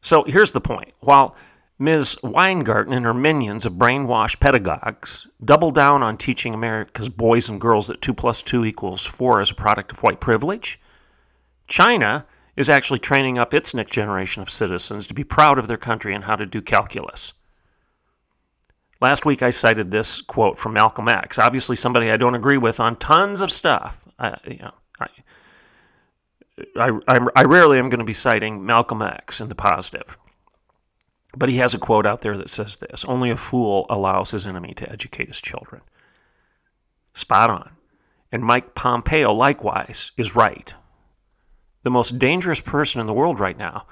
So 0.00 0.24
here's 0.24 0.52
the 0.52 0.60
point. 0.60 0.92
While 1.00 1.36
Ms. 1.80 2.18
Weingarten 2.24 2.92
and 2.92 3.04
her 3.04 3.14
minions 3.14 3.64
of 3.64 3.74
brainwashed 3.74 4.40
pedagogues 4.40 5.28
double 5.44 5.70
down 5.70 6.02
on 6.02 6.16
teaching 6.16 6.52
America's 6.52 7.08
boys 7.08 7.48
and 7.48 7.60
girls 7.60 7.86
that 7.86 8.02
2 8.02 8.12
plus 8.12 8.42
2 8.42 8.64
equals 8.64 9.06
4 9.06 9.40
as 9.40 9.52
a 9.52 9.54
product 9.54 9.92
of 9.92 10.02
white 10.02 10.20
privilege. 10.20 10.80
China 11.68 12.26
is 12.56 12.68
actually 12.68 12.98
training 12.98 13.38
up 13.38 13.54
its 13.54 13.74
next 13.74 13.92
generation 13.92 14.42
of 14.42 14.50
citizens 14.50 15.06
to 15.06 15.14
be 15.14 15.22
proud 15.22 15.56
of 15.58 15.68
their 15.68 15.76
country 15.76 16.12
and 16.12 16.24
how 16.24 16.34
to 16.34 16.44
do 16.44 16.60
calculus. 16.60 17.32
Last 19.00 19.24
week 19.24 19.44
I 19.44 19.50
cited 19.50 19.92
this 19.92 20.20
quote 20.20 20.58
from 20.58 20.72
Malcolm 20.72 21.08
X, 21.08 21.38
obviously 21.38 21.76
somebody 21.76 22.10
I 22.10 22.16
don't 22.16 22.34
agree 22.34 22.58
with 22.58 22.80
on 22.80 22.96
tons 22.96 23.40
of 23.40 23.52
stuff. 23.52 24.00
I, 24.18 24.36
you 24.44 24.58
know, 24.58 24.74
I, 24.98 25.08
I, 27.06 27.20
I 27.36 27.44
rarely 27.44 27.78
am 27.78 27.88
going 27.88 28.00
to 28.00 28.04
be 28.04 28.12
citing 28.12 28.66
Malcolm 28.66 29.00
X 29.00 29.40
in 29.40 29.48
the 29.48 29.54
positive. 29.54 30.18
But 31.38 31.50
he 31.50 31.58
has 31.58 31.72
a 31.72 31.78
quote 31.78 32.04
out 32.04 32.22
there 32.22 32.36
that 32.36 32.50
says 32.50 32.78
this 32.78 33.04
Only 33.04 33.30
a 33.30 33.36
fool 33.36 33.86
allows 33.88 34.32
his 34.32 34.44
enemy 34.44 34.74
to 34.74 34.90
educate 34.90 35.28
his 35.28 35.40
children. 35.40 35.82
Spot 37.12 37.48
on. 37.48 37.70
And 38.32 38.42
Mike 38.42 38.74
Pompeo, 38.74 39.32
likewise, 39.32 40.10
is 40.16 40.34
right. 40.34 40.74
The 41.84 41.90
most 41.90 42.18
dangerous 42.18 42.60
person 42.60 43.00
in 43.00 43.06
the 43.06 43.14
world 43.14 43.38
right 43.38 43.56
now 43.56 43.86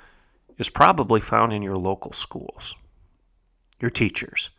is 0.58 0.68
probably 0.68 1.20
found 1.20 1.52
in 1.52 1.62
your 1.62 1.76
local 1.76 2.12
schools, 2.12 2.74
your 3.80 3.90
teachers, 3.90 4.50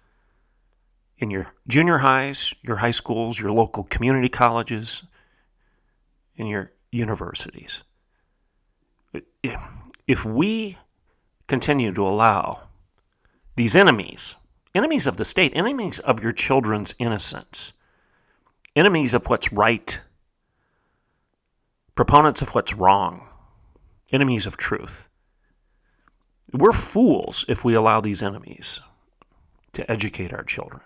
in 1.17 1.29
your 1.29 1.53
junior 1.67 1.99
highs, 1.99 2.53
your 2.61 2.77
high 2.77 2.91
schools, 2.91 3.39
your 3.39 3.51
local 3.51 3.83
community 3.83 4.29
colleges, 4.29 5.03
in 6.37 6.47
your 6.47 6.71
universities. 6.91 7.83
If 10.07 10.23
we 10.23 10.77
continue 11.47 11.91
to 11.93 12.07
allow 12.07 12.66
these 13.57 13.75
enemies, 13.75 14.35
enemies 14.75 15.07
of 15.07 15.17
the 15.17 15.25
state, 15.25 15.51
enemies 15.55 15.97
of 15.99 16.23
your 16.23 16.31
children's 16.31 16.93
innocence, 16.99 17.73
enemies 18.75 19.15
of 19.15 19.25
what's 19.25 19.51
right, 19.51 19.99
proponents 21.95 22.43
of 22.43 22.49
what's 22.53 22.75
wrong, 22.75 23.27
enemies 24.13 24.45
of 24.45 24.57
truth. 24.57 25.09
We're 26.53 26.71
fools 26.71 27.45
if 27.49 27.65
we 27.65 27.73
allow 27.73 27.99
these 27.99 28.21
enemies 28.21 28.79
to 29.73 29.91
educate 29.91 30.31
our 30.31 30.43
children. 30.43 30.81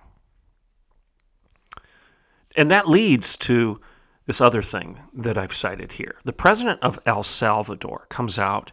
And 2.55 2.71
that 2.71 2.87
leads 2.87 3.35
to 3.37 3.81
this 4.25 4.39
other 4.39 4.61
thing 4.61 5.01
that 5.13 5.37
I've 5.37 5.53
cited 5.53 5.93
here. 5.93 6.15
The 6.23 6.33
president 6.33 6.81
of 6.81 6.99
El 7.05 7.23
Salvador 7.23 8.05
comes 8.07 8.39
out 8.39 8.71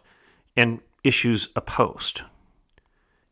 and 0.55 0.79
issues 1.03 1.49
a 1.53 1.61
post 1.61 2.23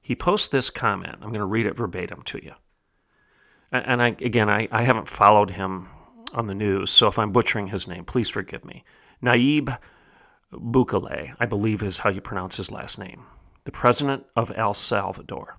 he 0.08 0.16
posts 0.16 0.48
this 0.48 0.70
comment. 0.70 1.16
I'm 1.16 1.32
going 1.32 1.42
to 1.42 1.46
read 1.46 1.66
it 1.66 1.76
verbatim 1.76 2.22
to 2.28 2.42
you. 2.42 2.54
And 3.74 4.02
I, 4.02 4.08
again, 4.22 4.50
I, 4.50 4.70
I 4.72 4.84
haven't 4.84 5.10
followed 5.10 5.50
him 5.50 5.90
on 6.34 6.48
the 6.48 6.56
news, 6.56 6.92
so 6.92 7.10
if 7.10 7.20
I'm 7.20 7.32
butchering 7.32 7.68
his 7.68 7.90
name, 7.90 8.06
please 8.06 8.30
forgive 8.30 8.64
me. 8.64 8.86
Nayib 9.22 9.78
Bukele, 10.54 11.36
I 11.42 11.46
believe 11.46 11.84
is 11.84 11.98
how 11.98 12.10
you 12.10 12.22
pronounce 12.22 12.56
his 12.56 12.72
last 12.72 12.98
name, 12.98 13.26
the 13.66 13.72
president 13.74 14.26
of 14.34 14.50
El 14.56 14.74
Salvador. 14.74 15.58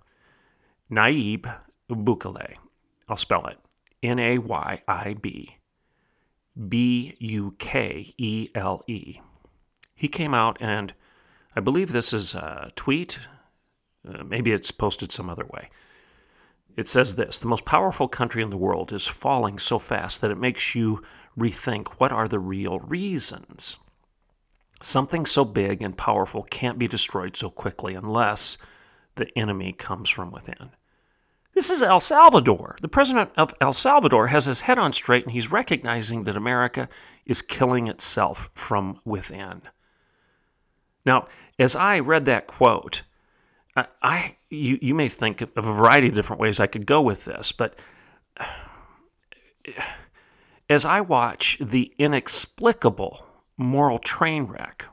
Nayib 0.91 1.55
Bukele, 1.91 2.55
I'll 3.07 3.19
spell 3.19 3.47
it 3.49 3.59
N 4.03 4.19
A 4.19 4.39
Y 4.39 4.83
I 4.89 5.15
B 5.21 5.57
B 6.71 7.17
U 7.19 7.55
K 7.59 8.15
E 8.17 8.49
L 8.55 8.83
E. 8.87 9.21
He 9.95 10.09
came 10.09 10.33
out 10.33 10.57
and 10.59 10.95
I 11.55 11.61
believe 11.61 11.93
this 11.93 12.15
is 12.15 12.35
a 12.35 12.73
tweet 12.77 13.19
uh, 14.09 14.25
maybe 14.25 14.53
it's 14.53 14.71
posted 14.71 15.13
some 15.13 15.29
other 15.29 15.47
way. 15.47 15.71
It 16.77 16.87
says 16.87 17.17
this 17.17 17.39
The 17.39 17.49
most 17.49 17.65
powerful 17.65 18.09
country 18.09 18.43
in 18.43 18.51
the 18.51 18.57
world 18.57 18.93
is 18.93 19.07
falling 19.07 19.59
so 19.59 19.79
fast 19.79 20.21
that 20.21 20.31
it 20.31 20.39
makes 20.39 20.75
you 20.75 21.03
rethink 21.37 21.89
what 21.99 22.13
are 22.13 22.29
the 22.29 22.39
real 22.39 22.79
reasons. 22.81 23.77
Something 24.81 25.27
so 25.27 25.45
big 25.45 25.83
and 25.83 25.99
powerful 25.99 26.45
can't 26.45 26.79
be 26.79 26.87
destroyed 26.87 27.37
so 27.37 27.51
quickly 27.51 27.95
unless 27.95 28.59
the 29.17 29.37
enemy 29.37 29.73
comes 29.73 30.09
from 30.09 30.31
within. 30.31 30.71
This 31.53 31.71
is 31.71 31.83
El 31.83 31.99
Salvador. 31.99 32.77
The 32.81 32.87
president 32.87 33.33
of 33.37 33.53
El 33.61 33.73
Salvador 33.73 34.29
has 34.29 34.47
his 34.47 34.61
head 34.61 34.79
on 34.79 34.93
straight 34.93 35.25
and 35.25 35.33
he's 35.33 35.51
recognizing 35.51 36.23
that 36.25 36.37
America 36.37 36.89
is 37.27 37.43
killing 37.43 37.89
itself 37.89 38.49
from 38.55 39.01
within. 39.05 39.63
Now, 41.05 41.27
as 41.59 41.75
I 41.75 41.99
read 41.99 42.27
that 42.27 42.47
quote, 42.47 43.03
I, 44.03 44.37
you, 44.51 44.79
you 44.81 44.95
may 44.95 45.09
think 45.09 45.41
of 45.41 45.51
a 45.57 45.63
variety 45.63 46.09
of 46.09 46.15
different 46.15 46.41
ways 46.41 46.61
I 46.61 46.67
could 46.67 46.87
go 46.87 47.01
with 47.01 47.25
this, 47.25 47.53
but 47.53 47.79
as 50.71 50.85
I 50.85 51.01
watch 51.01 51.59
the 51.61 51.93
inexplicable 51.99 53.27
moral 53.57 53.99
train 53.99 54.45
wreck 54.45 54.87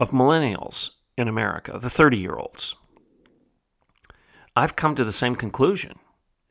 of 0.00 0.10
millennials 0.10 0.90
in 1.16 1.28
America, 1.28 1.78
the 1.80 1.90
30 1.90 2.18
year 2.18 2.34
olds, 2.34 2.74
I've 4.56 4.76
come 4.76 4.94
to 4.94 5.04
the 5.04 5.12
same 5.12 5.34
conclusion 5.34 5.94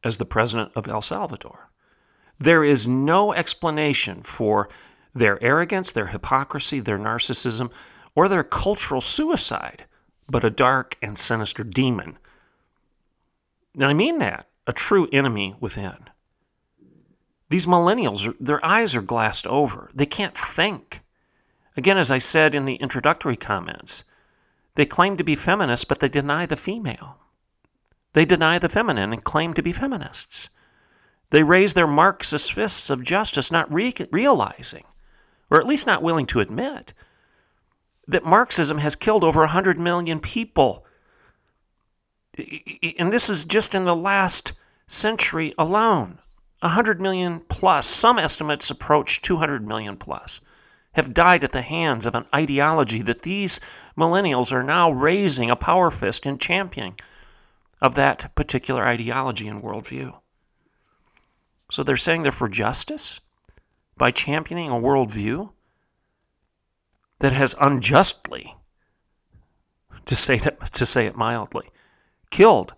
as 0.04 0.18
the 0.18 0.26
president 0.26 0.72
of 0.76 0.88
El 0.88 1.02
Salvador. 1.02 1.70
There 2.38 2.64
is 2.64 2.88
no 2.88 3.34
explanation 3.34 4.22
for 4.22 4.68
their 5.16 5.42
arrogance, 5.42 5.92
their 5.92 6.08
hypocrisy, 6.08 6.80
their 6.80 6.98
narcissism, 6.98 7.72
or 8.16 8.28
their 8.28 8.44
cultural 8.44 9.02
suicide, 9.02 9.86
but 10.30 10.44
a 10.44 10.50
dark 10.50 10.98
and 11.02 11.18
sinister 11.18 11.64
demon. 11.64 12.18
And 13.76 13.86
I 13.86 13.94
mean 13.94 14.20
that, 14.20 14.48
a 14.68 14.74
true 14.74 15.08
enemy 15.12 15.56
within. 15.60 16.10
These 17.50 17.66
millennials, 17.66 18.34
their 18.40 18.66
eyes 18.66 18.96
are 18.96 19.02
glassed 19.02 19.46
over. 19.48 19.90
They 19.94 20.06
can't 20.06 20.38
think. 20.38 21.02
Again, 21.76 21.98
as 21.98 22.12
I 22.12 22.18
said 22.18 22.56
in 22.56 22.66
the 22.66 22.76
introductory 22.76 23.36
comments, 23.36 24.04
they 24.76 24.86
claim 24.86 25.18
to 25.18 25.24
be 25.24 25.36
feminists, 25.36 25.86
but 25.86 26.00
they 26.00 26.10
deny 26.10 26.46
the 26.46 26.56
female. 26.56 27.18
They 28.14 28.26
deny 28.26 28.60
the 28.60 28.70
feminine 28.70 29.12
and 29.12 29.24
claim 29.24 29.54
to 29.54 29.62
be 29.62 29.72
feminists. 29.72 30.50
They 31.32 31.44
raise 31.44 31.74
their 31.74 31.88
Marxist 31.88 32.54
fists 32.54 32.90
of 32.90 33.04
justice, 33.04 33.52
not 33.52 33.72
re- 33.74 33.94
realizing, 34.12 34.86
or 35.50 35.58
at 35.58 35.68
least 35.68 35.88
not 35.88 36.04
willing 36.04 36.28
to 36.28 36.40
admit, 36.40 36.94
that 38.08 38.26
Marxism 38.26 38.80
has 38.80 38.96
killed 38.96 39.24
over 39.24 39.42
100 39.42 39.80
million 39.80 40.20
people. 40.20 40.86
And 42.98 43.14
this 43.14 43.30
is 43.30 43.46
just 43.46 43.76
in 43.76 43.86
the 43.86 43.96
last 43.96 44.54
century 44.88 45.54
alone. 45.58 46.20
100 46.62 47.02
million 47.02 47.42
plus, 47.50 47.86
some 47.86 48.18
estimates 48.18 48.70
approach 48.70 49.22
200 49.22 49.68
million 49.68 49.98
plus, 49.98 50.42
have 50.94 51.14
died 51.14 51.44
at 51.44 51.52
the 51.52 51.62
hands 51.62 52.06
of 52.06 52.16
an 52.16 52.26
ideology 52.34 53.02
that 53.02 53.24
these 53.24 53.60
millennials 53.98 54.52
are 54.52 54.64
now 54.64 54.90
raising 54.90 55.50
a 55.50 55.56
power 55.56 55.92
fist 55.92 56.26
in 56.26 56.38
championing 56.38 56.98
of 57.82 57.96
that 57.96 58.34
particular 58.36 58.86
ideology 58.86 59.48
and 59.48 59.62
worldview. 59.62 60.14
So 61.70 61.84
they're 61.84 61.98
saying 61.98 62.24
they're 62.24 62.32
for 62.32 62.48
justice 62.48 63.20
by 63.98 64.12
championing 64.12 64.70
a 64.70 64.76
worldview 64.76 65.52
that 67.24 67.32
has 67.32 67.56
unjustly, 67.62 68.54
to 70.04 70.14
say, 70.14 70.38
that, 70.40 70.60
to 70.74 70.86
say 70.86 71.06
it 71.06 71.16
mildly, 71.16 71.70
killed 72.32 72.74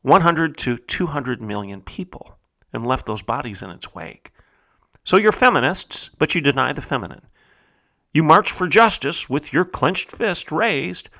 100 0.00 0.56
to 0.56 0.78
200 0.78 1.42
million 1.42 1.82
people 1.82 2.38
and 2.72 2.86
left 2.86 3.04
those 3.04 3.20
bodies 3.20 3.62
in 3.62 3.68
its 3.68 3.94
wake. 3.94 4.30
So 5.04 5.18
you're 5.18 5.32
feminists, 5.32 6.08
but 6.18 6.34
you 6.34 6.40
deny 6.40 6.72
the 6.72 6.80
feminine. 6.80 7.26
You 8.14 8.22
march 8.22 8.50
for 8.50 8.66
justice 8.66 9.28
with 9.28 9.52
your 9.52 9.66
clenched 9.66 10.10
fist 10.10 10.50
raised, 10.50 11.10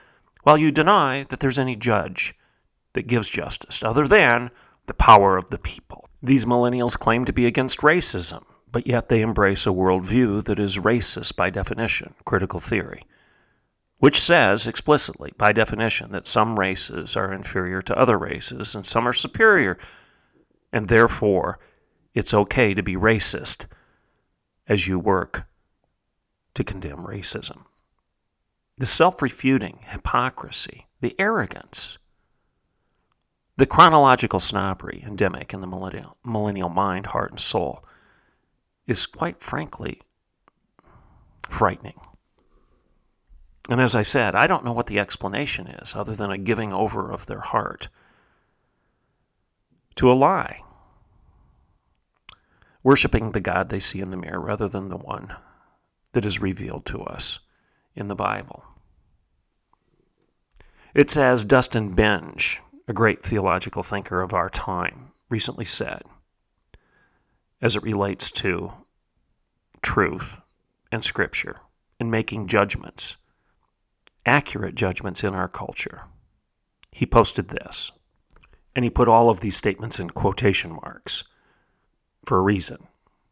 while 0.45 0.57
you 0.57 0.71
deny 0.71 1.25
that 1.25 1.41
there's 1.41 1.59
any 1.59 1.77
judge 1.77 2.35
that 2.95 3.07
gives 3.07 3.29
justice, 3.29 3.83
other 3.83 4.09
than 4.09 4.51
the 4.87 4.95
power 4.95 5.37
of 5.37 5.51
the 5.51 5.59
people. 5.59 6.09
These 6.23 6.47
millennials 6.47 6.99
claim 6.99 7.27
to 7.27 7.33
be 7.35 7.45
against 7.45 7.81
racism, 7.81 8.45
but 8.73 8.87
yet 8.87 9.09
they 9.09 9.21
embrace 9.21 9.67
a 9.67 9.71
worldview 9.71 10.45
that 10.45 10.59
is 10.59 10.79
racist 10.79 11.37
by 11.37 11.51
definition, 11.51 12.15
critical 12.25 12.61
theory, 12.61 13.03
which 13.99 14.21
says 14.21 14.67
explicitly, 14.67 15.33
by 15.37 15.53
definition, 15.53 16.13
that 16.13 16.27
some 16.27 16.59
races 16.59 17.17
are 17.17 17.33
inferior 17.33 17.83
to 17.83 17.99
other 17.99 18.19
races 18.19 18.75
and 18.75 18.87
some 18.87 19.07
are 19.07 19.13
superior, 19.13 19.79
and 20.73 20.89
therefore 20.89 21.59
it's 22.15 22.35
okay 22.35 22.75
to 22.75 22.83
be 22.83 22.95
racist 22.95 23.67
as 24.69 24.87
you 24.87 24.99
work 24.99 25.47
to 26.55 26.65
condemn 26.65 27.05
racism. 27.05 27.65
The 28.79 28.87
self 28.87 29.21
refuting 29.21 29.81
hypocrisy, 29.89 30.87
the 31.01 31.15
arrogance, 31.19 31.99
the 33.57 33.67
chronological 33.67 34.41
snobbery 34.41 35.05
endemic 35.07 35.53
in 35.53 35.61
the 35.61 35.67
millennial, 35.67 36.17
millennial 36.25 36.71
mind, 36.71 37.07
heart, 37.07 37.31
and 37.31 37.41
soul 37.41 37.85
is 38.91 39.07
quite 39.07 39.41
frankly 39.41 40.01
frightening. 41.49 42.01
And 43.69 43.81
as 43.81 43.95
I 43.95 44.03
said, 44.03 44.35
I 44.35 44.47
don't 44.47 44.65
know 44.65 44.73
what 44.73 44.89
the 44.89 44.99
explanation 44.99 45.69
is 45.69 45.95
other 45.95 46.15
than 46.15 46.31
a 46.31 46.39
giving 46.39 46.73
over 46.73 47.11
of 47.11 47.27
their 47.27 47.41
heart 47.41 47.89
to 49.95 50.11
a 50.11 50.15
lie, 50.15 50.61
worshiping 52.83 53.33
the 53.33 53.41
God 53.41 53.69
they 53.69 53.79
see 53.79 54.01
in 54.01 54.11
the 54.11 54.17
mirror 54.17 54.41
rather 54.41 54.67
than 54.67 54.89
the 54.89 54.97
one 54.97 55.37
that 56.13 56.25
is 56.25 56.41
revealed 56.41 56.85
to 56.87 57.03
us 57.03 57.39
in 57.95 58.09
the 58.09 58.17
Bible. 58.17 58.65
It's 60.95 61.17
as 61.17 61.45
Dustin 61.45 61.95
Benge 61.95 62.59
a 62.89 62.93
great 62.93 63.23
theological 63.23 63.85
thinker 63.85 64.21
of 64.21 64.35
our 64.35 64.51
time, 64.51 65.13
recently 65.29 65.65
said, 65.65 66.03
as 67.63 67.77
it 67.77 67.83
relates 67.83 68.31
to 68.31 68.73
truth 69.83 70.39
and 70.91 71.05
Scripture 71.05 71.57
and 71.99 72.11
making 72.11 72.47
judgments, 72.47 73.17
accurate 74.27 74.75
judgments 74.75 75.23
in 75.23 75.35
our 75.35 75.49
culture. 75.49 76.03
He 76.91 77.07
posted 77.07 77.49
this, 77.49 77.93
and 78.75 78.85
he 78.85 78.91
put 78.91 79.09
all 79.09 79.31
of 79.31 79.41
these 79.41 79.57
statements 79.57 80.01
in 80.01 80.11
quotation 80.11 80.73
marks 80.73 81.25
for 82.25 82.39
a 82.39 82.43
reason. 82.43 82.87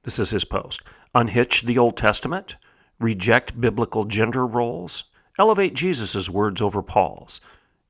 This 0.05 0.19
is 0.19 0.31
his 0.31 0.45
post. 0.45 0.83
Unhitch 1.15 1.63
the 1.63 1.79
Old 1.79 1.97
Testament, 1.97 2.57
reject 2.99 3.61
biblical 3.61 4.05
gender 4.05 4.47
roles, 4.47 5.05
elevate 5.39 5.75
Jesus' 5.75 6.29
words 6.29 6.61
over 6.63 6.83
Paul's, 6.83 7.41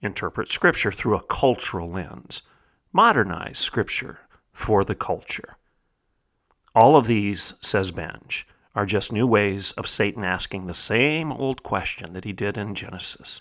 interpret 0.01 0.49
Scripture 0.49 0.93
through 0.93 1.17
a 1.17 1.25
cultural 1.25 1.91
lens, 1.91 2.43
modernize 2.93 3.59
Scripture 3.59 4.21
for 4.53 4.85
the 4.85 4.95
culture. 4.95 5.58
All 6.79 6.95
of 6.95 7.09
these, 7.09 7.55
says 7.61 7.91
Benge, 7.91 8.45
are 8.73 8.87
just 8.87 9.11
new 9.11 9.27
ways 9.27 9.73
of 9.73 9.89
Satan 9.89 10.23
asking 10.23 10.67
the 10.69 10.75
same 10.75 11.33
old 11.33 11.65
question 11.65 12.13
that 12.13 12.25
he 12.25 12.33
did 12.33 12.57
in 12.57 12.77
Genesis 12.77 13.41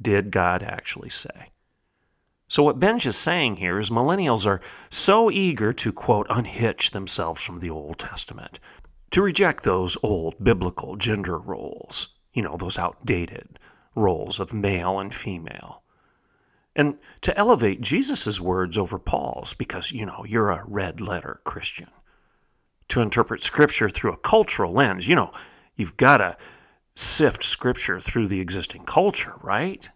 Did 0.00 0.30
God 0.30 0.62
actually 0.62 1.10
say? 1.10 1.50
So, 2.46 2.62
what 2.62 2.78
Benge 2.78 3.04
is 3.06 3.16
saying 3.16 3.56
here 3.56 3.80
is 3.80 3.90
millennials 3.90 4.46
are 4.46 4.60
so 4.90 5.28
eager 5.28 5.72
to, 5.72 5.92
quote, 5.92 6.28
unhitch 6.30 6.92
themselves 6.92 7.42
from 7.42 7.58
the 7.58 7.70
Old 7.70 7.98
Testament, 7.98 8.60
to 9.10 9.20
reject 9.20 9.64
those 9.64 9.98
old 10.00 10.36
biblical 10.40 10.94
gender 10.94 11.36
roles, 11.36 12.14
you 12.32 12.42
know, 12.42 12.56
those 12.56 12.78
outdated, 12.78 13.58
roles 13.96 14.38
of 14.38 14.54
male 14.54 15.00
and 15.00 15.12
female. 15.12 15.82
And 16.76 16.98
to 17.22 17.36
elevate 17.36 17.80
Jesus' 17.80 18.38
words 18.38 18.78
over 18.78 19.00
Paul's, 19.00 19.52
because, 19.52 19.90
you 19.90 20.06
know, 20.06 20.24
you're 20.24 20.52
a 20.52 20.64
red 20.64 21.00
letter 21.00 21.40
Christian. 21.42 21.88
To 22.88 23.00
interpret 23.00 23.42
Scripture 23.42 23.88
through 23.88 24.12
a 24.12 24.18
cultural 24.18 24.72
lens, 24.72 25.08
you 25.08 25.16
know, 25.16 25.32
you've 25.76 25.96
got 25.96 26.18
to 26.18 26.36
sift 26.94 27.42
Scripture 27.42 27.98
through 27.98 28.28
the 28.28 28.40
existing 28.40 28.84
culture, 28.84 29.34
right? 29.40 29.88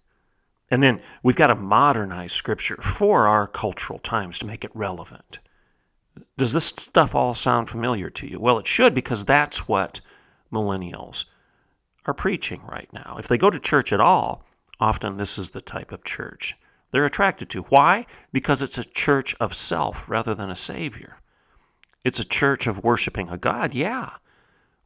And 0.70 0.82
then 0.82 1.00
we've 1.22 1.36
got 1.36 1.48
to 1.48 1.54
modernize 1.54 2.32
Scripture 2.32 2.78
for 2.82 3.26
our 3.26 3.46
cultural 3.46 3.98
times 3.98 4.38
to 4.38 4.46
make 4.46 4.64
it 4.64 4.70
relevant. 4.74 5.38
Does 6.36 6.52
this 6.52 6.66
stuff 6.66 7.14
all 7.14 7.34
sound 7.34 7.68
familiar 7.68 8.10
to 8.10 8.26
you? 8.26 8.40
Well, 8.40 8.58
it 8.58 8.66
should 8.66 8.94
because 8.94 9.24
that's 9.24 9.68
what 9.68 10.00
millennials 10.52 11.24
are 12.06 12.14
preaching 12.14 12.62
right 12.66 12.92
now. 12.92 13.16
If 13.18 13.28
they 13.28 13.38
go 13.38 13.50
to 13.50 13.58
church 13.58 13.92
at 13.92 14.00
all, 14.00 14.44
often 14.80 15.16
this 15.16 15.38
is 15.38 15.50
the 15.50 15.60
type 15.60 15.92
of 15.92 16.04
church 16.04 16.56
they're 16.90 17.04
attracted 17.04 17.50
to. 17.50 17.62
Why? 17.62 18.06
Because 18.32 18.62
it's 18.62 18.78
a 18.78 18.84
church 18.84 19.34
of 19.40 19.54
self 19.54 20.08
rather 20.08 20.34
than 20.34 20.50
a 20.50 20.56
Savior. 20.56 21.18
It's 22.08 22.18
a 22.18 22.24
church 22.24 22.66
of 22.66 22.82
worshiping 22.82 23.28
a 23.28 23.36
God, 23.36 23.74
yeah, 23.74 24.12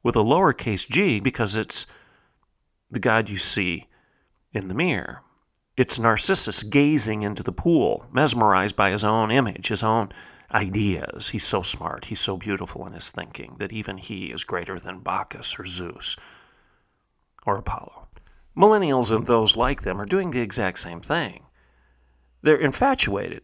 with 0.03 0.17
a 0.17 0.25
lowercase 0.25 0.89
g 0.89 1.21
because 1.21 1.55
it's 1.55 1.87
the 2.91 2.99
God 2.99 3.29
you 3.29 3.37
see 3.37 3.87
in 4.53 4.67
the 4.67 4.75
mirror. 4.75 5.23
It's 5.77 6.01
Narcissus 6.01 6.65
gazing 6.65 7.23
into 7.23 7.45
the 7.45 7.53
pool, 7.53 8.07
mesmerized 8.11 8.75
by 8.75 8.91
his 8.91 9.05
own 9.05 9.31
image, 9.31 9.69
his 9.69 9.85
own 9.85 10.11
ideas. 10.51 11.29
He's 11.29 11.45
so 11.45 11.63
smart, 11.63 12.07
he's 12.07 12.19
so 12.19 12.37
beautiful 12.37 12.85
in 12.89 12.93
his 12.93 13.13
thinking 13.13 13.55
that 13.61 13.73
even 13.73 13.99
he 13.99 14.33
is 14.33 14.43
greater 14.43 14.81
than 14.81 14.99
Bacchus 14.99 15.61
or 15.61 15.65
Zeus 15.65 16.17
or 17.47 17.57
Apollo. 17.57 18.09
Millennials 18.57 19.15
and 19.15 19.27
those 19.27 19.57
like 19.57 19.83
them 19.83 20.01
are 20.01 20.07
doing 20.07 20.33
the 20.33 20.43
exact 20.43 20.81
same 20.81 21.01
thing. 21.01 21.45
They're 22.43 22.57
infatuated 22.57 23.43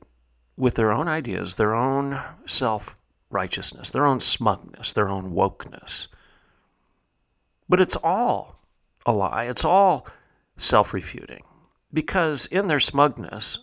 with 0.57 0.75
their 0.75 0.91
own 0.91 1.07
ideas, 1.07 1.55
their 1.55 1.77
own 1.77 2.21
self 2.45 2.97
righteousness, 3.31 3.91
their 3.91 4.07
own 4.07 4.21
smugness, 4.21 4.93
their 4.93 5.09
own 5.09 5.33
wokeness. 5.33 6.09
But 7.69 7.81
it's 7.81 7.97
all 7.97 8.61
a 9.07 9.13
lie. 9.13 9.45
It's 9.45 9.65
all 9.65 10.07
self 10.57 10.93
refuting. 10.95 11.45
because 11.93 12.47
in 12.47 12.67
their 12.69 12.81
smugness, 12.81 13.59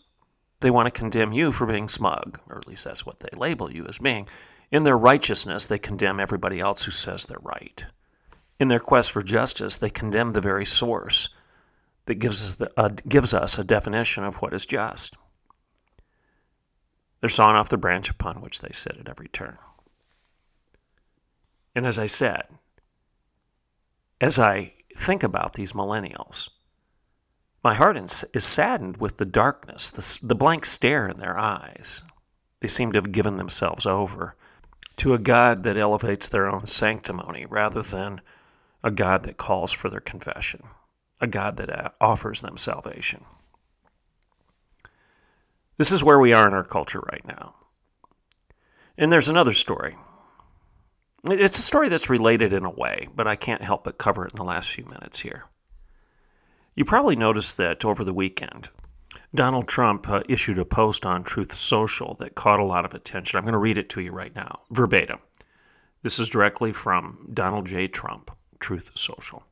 they 0.61 0.71
want 0.71 0.87
to 0.87 0.99
condemn 0.99 1.33
you 1.33 1.51
for 1.51 1.65
being 1.67 1.87
smug, 1.87 2.39
or 2.49 2.57
at 2.57 2.67
least 2.67 2.85
that's 2.85 3.05
what 3.05 3.19
they 3.19 3.29
label 3.37 3.71
you 3.71 3.85
as 3.87 3.99
being. 3.99 4.27
In 4.71 4.83
their 4.83 4.97
righteousness, 4.97 5.65
they 5.65 5.77
condemn 5.77 6.19
everybody 6.19 6.59
else 6.59 6.83
who 6.83 6.91
says 6.91 7.25
they're 7.25 7.37
right. 7.41 7.85
In 8.59 8.69
their 8.69 8.79
quest 8.79 9.11
for 9.11 9.21
justice, 9.21 9.77
they 9.77 9.89
condemn 9.89 10.31
the 10.31 10.41
very 10.41 10.65
source 10.65 11.29
that 12.05 12.15
gives 12.15 12.43
us, 12.43 12.57
the, 12.57 12.71
uh, 12.77 12.89
gives 13.07 13.33
us 13.33 13.59
a 13.59 13.63
definition 13.63 14.23
of 14.23 14.35
what 14.37 14.53
is 14.53 14.65
just. 14.65 15.15
They're 17.25 17.29
sawing 17.29 17.55
off 17.55 17.69
the 17.69 17.77
branch 17.77 18.07
upon 18.07 18.39
which 18.39 18.59
they 18.59 18.69
sit 18.71 18.97
at 18.99 19.09
every 19.09 19.29
turn. 19.29 19.57
And 21.73 21.87
as 21.87 21.97
I 21.97 22.05
said, 22.05 22.43
as 24.21 24.37
I 24.37 24.73
think 24.95 25.23
about 25.23 25.53
these 25.53 25.71
millennials, 25.71 26.49
my 27.63 27.73
heart 27.73 27.97
is 27.97 28.27
saddened 28.37 28.97
with 28.97 29.17
the 29.17 29.25
darkness, 29.25 29.89
the, 29.89 30.27
the 30.27 30.35
blank 30.35 30.67
stare 30.67 31.07
in 31.07 31.17
their 31.17 31.35
eyes. 31.35 32.03
They 32.59 32.67
seem 32.67 32.91
to 32.91 32.99
have 32.99 33.11
given 33.11 33.37
themselves 33.37 33.87
over 33.87 34.35
to 34.97 35.15
a 35.15 35.17
God 35.17 35.63
that 35.63 35.77
elevates 35.77 36.29
their 36.29 36.47
own 36.47 36.67
sanctimony 36.67 37.47
rather 37.47 37.81
than 37.81 38.21
a 38.83 38.91
God 38.91 39.23
that 39.23 39.37
calls 39.37 39.71
for 39.71 39.89
their 39.89 39.99
confession, 39.99 40.61
a 41.19 41.25
God 41.25 41.57
that 41.57 41.71
uh, 41.71 41.89
offers 41.99 42.41
them 42.41 42.57
salvation. 42.57 43.25
This 45.77 45.91
is 45.91 46.03
where 46.03 46.19
we 46.19 46.33
are 46.33 46.47
in 46.47 46.53
our 46.53 46.63
culture 46.63 47.01
right 47.11 47.25
now. 47.27 47.55
And 48.97 49.11
there's 49.11 49.29
another 49.29 49.53
story. 49.53 49.97
It's 51.29 51.57
a 51.57 51.63
story 51.63 51.89
that's 51.89 52.09
related 52.09 52.53
in 52.53 52.65
a 52.65 52.71
way, 52.71 53.07
but 53.15 53.27
I 53.27 53.35
can't 53.35 53.61
help 53.61 53.83
but 53.83 53.97
cover 53.97 54.25
it 54.25 54.33
in 54.33 54.37
the 54.37 54.43
last 54.43 54.69
few 54.69 54.85
minutes 54.85 55.21
here. 55.21 55.45
You 56.75 56.85
probably 56.85 57.15
noticed 57.15 57.57
that 57.57 57.83
over 57.83 58.03
the 58.03 58.13
weekend, 58.13 58.69
Donald 59.33 59.67
Trump 59.67 60.07
uh, 60.07 60.21
issued 60.29 60.59
a 60.59 60.65
post 60.65 61.05
on 61.05 61.23
Truth 61.23 61.57
Social 61.57 62.15
that 62.19 62.35
caught 62.35 62.59
a 62.59 62.65
lot 62.65 62.85
of 62.85 62.93
attention. 62.93 63.37
I'm 63.37 63.43
going 63.43 63.53
to 63.53 63.57
read 63.57 63.77
it 63.77 63.89
to 63.89 64.01
you 64.01 64.11
right 64.11 64.35
now, 64.35 64.61
verbatim. 64.69 65.19
This 66.03 66.19
is 66.19 66.29
directly 66.29 66.71
from 66.71 67.29
Donald 67.33 67.65
J. 67.65 67.87
Trump, 67.87 68.31
Truth 68.59 68.91
Social. 68.93 69.43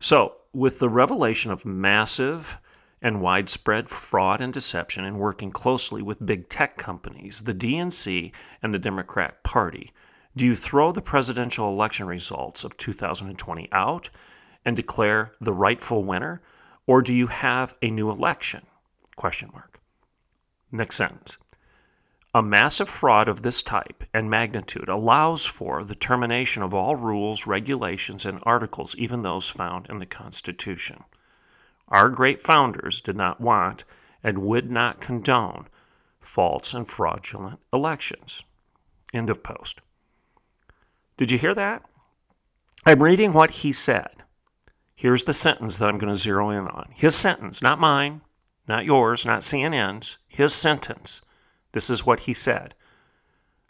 So, 0.00 0.36
with 0.52 0.78
the 0.78 0.88
revelation 0.88 1.50
of 1.50 1.64
massive 1.64 2.58
and 3.02 3.20
widespread 3.20 3.88
fraud 3.88 4.40
and 4.40 4.52
deception 4.52 5.04
in 5.04 5.18
working 5.18 5.50
closely 5.50 6.00
with 6.00 6.24
big 6.24 6.48
tech 6.48 6.76
companies, 6.76 7.42
the 7.42 7.52
DNC, 7.52 8.32
and 8.62 8.72
the 8.72 8.78
Democrat 8.78 9.42
Party, 9.42 9.92
do 10.36 10.44
you 10.44 10.54
throw 10.54 10.92
the 10.92 11.02
presidential 11.02 11.68
election 11.68 12.06
results 12.06 12.64
of 12.64 12.76
2020 12.76 13.68
out 13.72 14.08
and 14.64 14.76
declare 14.76 15.32
the 15.40 15.52
rightful 15.52 16.04
winner, 16.04 16.40
or 16.86 17.02
do 17.02 17.12
you 17.12 17.26
have 17.26 17.74
a 17.82 17.90
new 17.90 18.08
election? 18.08 18.64
Question 19.16 19.50
mark. 19.52 19.80
Next 20.70 20.96
sentence. 20.96 21.36
A 22.34 22.40
massive 22.40 22.88
fraud 22.88 23.28
of 23.28 23.42
this 23.42 23.60
type 23.60 24.04
and 24.14 24.30
magnitude 24.30 24.88
allows 24.88 25.44
for 25.44 25.84
the 25.84 25.94
termination 25.94 26.62
of 26.62 26.72
all 26.72 26.96
rules, 26.96 27.46
regulations, 27.46 28.24
and 28.24 28.40
articles, 28.44 28.94
even 28.96 29.20
those 29.20 29.50
found 29.50 29.86
in 29.90 29.98
the 29.98 30.06
Constitution. 30.06 31.04
Our 31.92 32.08
great 32.08 32.42
founders 32.42 33.00
did 33.02 33.16
not 33.16 33.40
want 33.40 33.84
and 34.24 34.38
would 34.38 34.70
not 34.70 35.00
condone 35.00 35.68
false 36.18 36.72
and 36.72 36.88
fraudulent 36.88 37.60
elections. 37.72 38.42
End 39.12 39.28
of 39.28 39.42
post. 39.42 39.80
Did 41.18 41.30
you 41.30 41.38
hear 41.38 41.54
that? 41.54 41.82
I'm 42.86 43.02
reading 43.02 43.32
what 43.32 43.50
he 43.50 43.72
said. 43.72 44.24
Here's 44.94 45.24
the 45.24 45.34
sentence 45.34 45.76
that 45.76 45.88
I'm 45.88 45.98
going 45.98 46.12
to 46.12 46.18
zero 46.18 46.50
in 46.50 46.66
on. 46.66 46.88
His 46.94 47.14
sentence, 47.14 47.60
not 47.60 47.78
mine, 47.78 48.22
not 48.66 48.84
yours, 48.84 49.26
not 49.26 49.40
CNN's, 49.40 50.16
his 50.28 50.54
sentence. 50.54 51.20
This 51.72 51.90
is 51.90 52.06
what 52.06 52.20
he 52.20 52.32
said. 52.32 52.74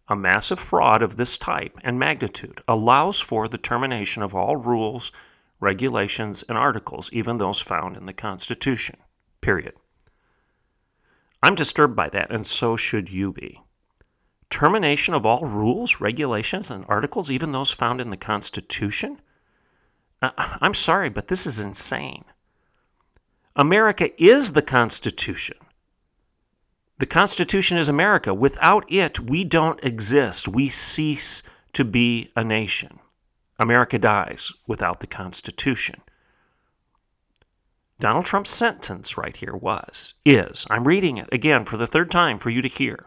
A 0.08 0.14
massive 0.14 0.60
fraud 0.60 1.02
of 1.02 1.16
this 1.16 1.36
type 1.36 1.76
and 1.82 1.98
magnitude 1.98 2.62
allows 2.68 3.20
for 3.20 3.48
the 3.48 3.58
termination 3.58 4.22
of 4.22 4.34
all 4.34 4.56
rules, 4.56 5.10
regulations, 5.62 6.44
and 6.48 6.58
articles, 6.58 7.08
even 7.12 7.38
those 7.38 7.60
found 7.60 7.96
in 7.96 8.06
the 8.06 8.12
Constitution. 8.12 8.96
Period. 9.40 9.74
I'm 11.42 11.54
disturbed 11.54 11.96
by 11.96 12.08
that, 12.10 12.30
and 12.30 12.46
so 12.46 12.76
should 12.76 13.10
you 13.10 13.32
be. 13.32 13.60
Termination 14.50 15.14
of 15.14 15.24
all 15.24 15.46
rules, 15.46 16.00
regulations, 16.00 16.70
and 16.70 16.84
articles, 16.88 17.30
even 17.30 17.52
those 17.52 17.72
found 17.72 18.00
in 18.00 18.10
the 18.10 18.16
Constitution? 18.16 19.20
I'm 20.20 20.74
sorry, 20.74 21.08
but 21.08 21.28
this 21.28 21.46
is 21.46 21.58
insane. 21.58 22.24
America 23.56 24.10
is 24.22 24.52
the 24.52 24.62
Constitution. 24.62 25.56
The 26.98 27.06
Constitution 27.06 27.78
is 27.78 27.88
America. 27.88 28.32
Without 28.32 28.84
it, 28.90 29.18
we 29.18 29.42
don't 29.42 29.82
exist. 29.82 30.46
We 30.46 30.68
cease 30.68 31.42
to 31.72 31.84
be 31.84 32.30
a 32.36 32.44
nation. 32.44 32.98
America 33.62 33.96
dies 33.96 34.52
without 34.66 34.98
the 34.98 35.06
Constitution. 35.06 36.00
Donald 38.00 38.24
Trump's 38.24 38.50
sentence 38.50 39.16
right 39.16 39.36
here 39.36 39.54
was, 39.54 40.14
is, 40.24 40.66
I'm 40.68 40.88
reading 40.88 41.16
it 41.16 41.28
again 41.30 41.64
for 41.64 41.76
the 41.76 41.86
third 41.86 42.10
time 42.10 42.40
for 42.40 42.50
you 42.50 42.60
to 42.60 42.68
hear. 42.68 43.06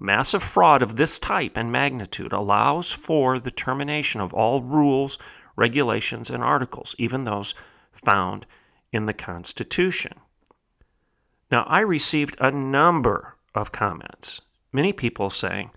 A 0.00 0.04
massive 0.04 0.44
fraud 0.44 0.82
of 0.82 0.94
this 0.94 1.18
type 1.18 1.56
and 1.56 1.72
magnitude 1.72 2.32
allows 2.32 2.92
for 2.92 3.40
the 3.40 3.50
termination 3.50 4.20
of 4.20 4.32
all 4.32 4.62
rules, 4.62 5.18
regulations, 5.56 6.30
and 6.30 6.44
articles, 6.44 6.94
even 6.96 7.24
those 7.24 7.52
found 7.92 8.46
in 8.92 9.06
the 9.06 9.12
Constitution. 9.12 10.12
Now, 11.50 11.64
I 11.66 11.80
received 11.80 12.36
a 12.38 12.52
number 12.52 13.34
of 13.52 13.72
comments, 13.72 14.40
many 14.72 14.92
people 14.92 15.28
saying, 15.28 15.72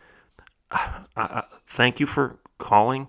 uh, 0.70 1.00
uh, 1.18 1.42
Thank 1.66 2.00
you 2.00 2.06
for 2.06 2.38
calling 2.60 3.08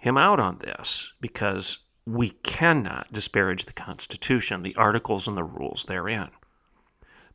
him 0.00 0.16
out 0.16 0.40
on 0.40 0.58
this 0.58 1.12
because 1.20 1.78
we 2.06 2.30
cannot 2.42 3.12
disparage 3.12 3.66
the 3.66 3.72
Constitution, 3.72 4.62
the 4.62 4.74
articles 4.76 5.28
and 5.28 5.36
the 5.36 5.44
rules 5.44 5.84
therein. 5.84 6.30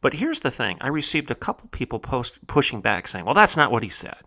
But 0.01 0.15
here's 0.15 0.41
the 0.41 0.51
thing 0.51 0.77
I 0.81 0.89
received 0.89 1.31
a 1.31 1.35
couple 1.35 1.69
people 1.69 1.99
post, 1.99 2.45
pushing 2.47 2.81
back 2.81 3.07
saying, 3.07 3.25
well, 3.25 3.33
that's 3.33 3.55
not 3.55 3.71
what 3.71 3.83
he 3.83 3.89
said. 3.89 4.17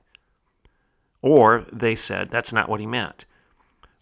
Or 1.20 1.64
they 1.72 1.94
said, 1.94 2.28
that's 2.28 2.52
not 2.52 2.68
what 2.68 2.80
he 2.80 2.86
meant. 2.86 3.26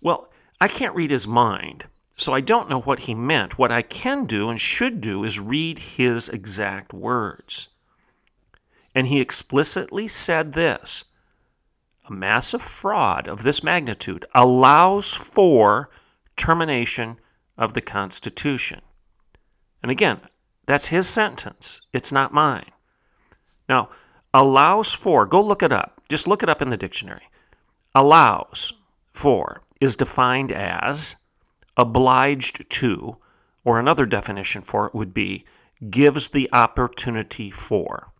Well, 0.00 0.30
I 0.60 0.68
can't 0.68 0.94
read 0.94 1.10
his 1.10 1.26
mind, 1.26 1.86
so 2.16 2.32
I 2.32 2.40
don't 2.40 2.68
know 2.68 2.80
what 2.80 3.00
he 3.00 3.14
meant. 3.14 3.58
What 3.58 3.72
I 3.72 3.82
can 3.82 4.26
do 4.26 4.48
and 4.48 4.60
should 4.60 5.00
do 5.00 5.24
is 5.24 5.40
read 5.40 5.78
his 5.78 6.28
exact 6.28 6.92
words. 6.92 7.68
And 8.94 9.06
he 9.06 9.20
explicitly 9.20 10.08
said 10.08 10.52
this 10.52 11.06
a 12.08 12.12
massive 12.12 12.62
fraud 12.62 13.28
of 13.28 13.42
this 13.42 13.62
magnitude 13.62 14.24
allows 14.34 15.12
for 15.12 15.90
termination 16.36 17.18
of 17.58 17.74
the 17.74 17.80
Constitution. 17.80 18.80
And 19.82 19.90
again, 19.90 20.20
that's 20.66 20.88
his 20.88 21.08
sentence, 21.08 21.80
it's 21.92 22.12
not 22.12 22.34
mine. 22.34 22.70
Now, 23.68 23.88
allows 24.34 24.92
for, 24.92 25.26
go 25.26 25.42
look 25.42 25.62
it 25.62 25.72
up. 25.72 26.02
Just 26.08 26.26
look 26.26 26.42
it 26.42 26.48
up 26.48 26.62
in 26.62 26.68
the 26.68 26.76
dictionary. 26.76 27.28
Allows 27.94 28.72
for 29.12 29.62
is 29.80 29.96
defined 29.96 30.52
as 30.52 31.16
obliged 31.76 32.68
to, 32.68 33.16
or 33.64 33.78
another 33.78 34.06
definition 34.06 34.62
for 34.62 34.86
it 34.86 34.94
would 34.94 35.12
be 35.12 35.44
gives 35.90 36.28
the 36.28 36.48
opportunity 36.52 37.50
for. 37.50 38.12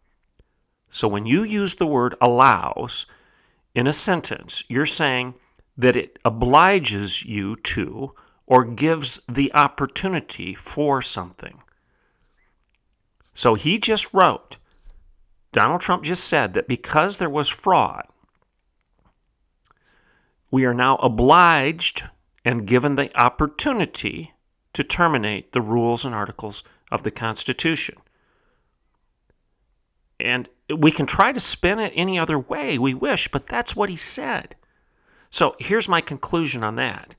So 0.90 1.08
when 1.08 1.26
you 1.26 1.42
use 1.42 1.74
the 1.74 1.86
word 1.86 2.14
allows, 2.20 3.06
in 3.76 3.86
a 3.86 3.92
sentence, 3.92 4.64
you're 4.68 4.86
saying 4.86 5.34
that 5.76 5.96
it 5.96 6.18
obliges 6.24 7.26
you 7.26 7.56
to 7.56 8.14
or 8.46 8.64
gives 8.64 9.20
the 9.28 9.52
opportunity 9.52 10.54
for 10.54 11.02
something. 11.02 11.60
So 13.34 13.54
he 13.54 13.78
just 13.78 14.14
wrote, 14.14 14.56
Donald 15.52 15.82
Trump 15.82 16.04
just 16.04 16.24
said 16.24 16.54
that 16.54 16.68
because 16.68 17.18
there 17.18 17.28
was 17.28 17.50
fraud, 17.50 18.06
we 20.50 20.64
are 20.64 20.72
now 20.72 20.96
obliged 20.96 22.04
and 22.46 22.66
given 22.66 22.94
the 22.94 23.14
opportunity 23.14 24.32
to 24.72 24.82
terminate 24.82 25.52
the 25.52 25.60
rules 25.60 26.02
and 26.02 26.14
articles 26.14 26.64
of 26.90 27.02
the 27.02 27.10
Constitution. 27.10 27.96
And 30.18 30.48
we 30.74 30.90
can 30.90 31.06
try 31.06 31.32
to 31.32 31.40
spin 31.40 31.78
it 31.78 31.92
any 31.94 32.18
other 32.18 32.38
way 32.38 32.78
we 32.78 32.94
wish, 32.94 33.28
but 33.28 33.46
that's 33.46 33.76
what 33.76 33.88
he 33.88 33.96
said. 33.96 34.56
So 35.30 35.54
here's 35.58 35.88
my 35.88 36.00
conclusion 36.00 36.64
on 36.64 36.76
that. 36.76 37.14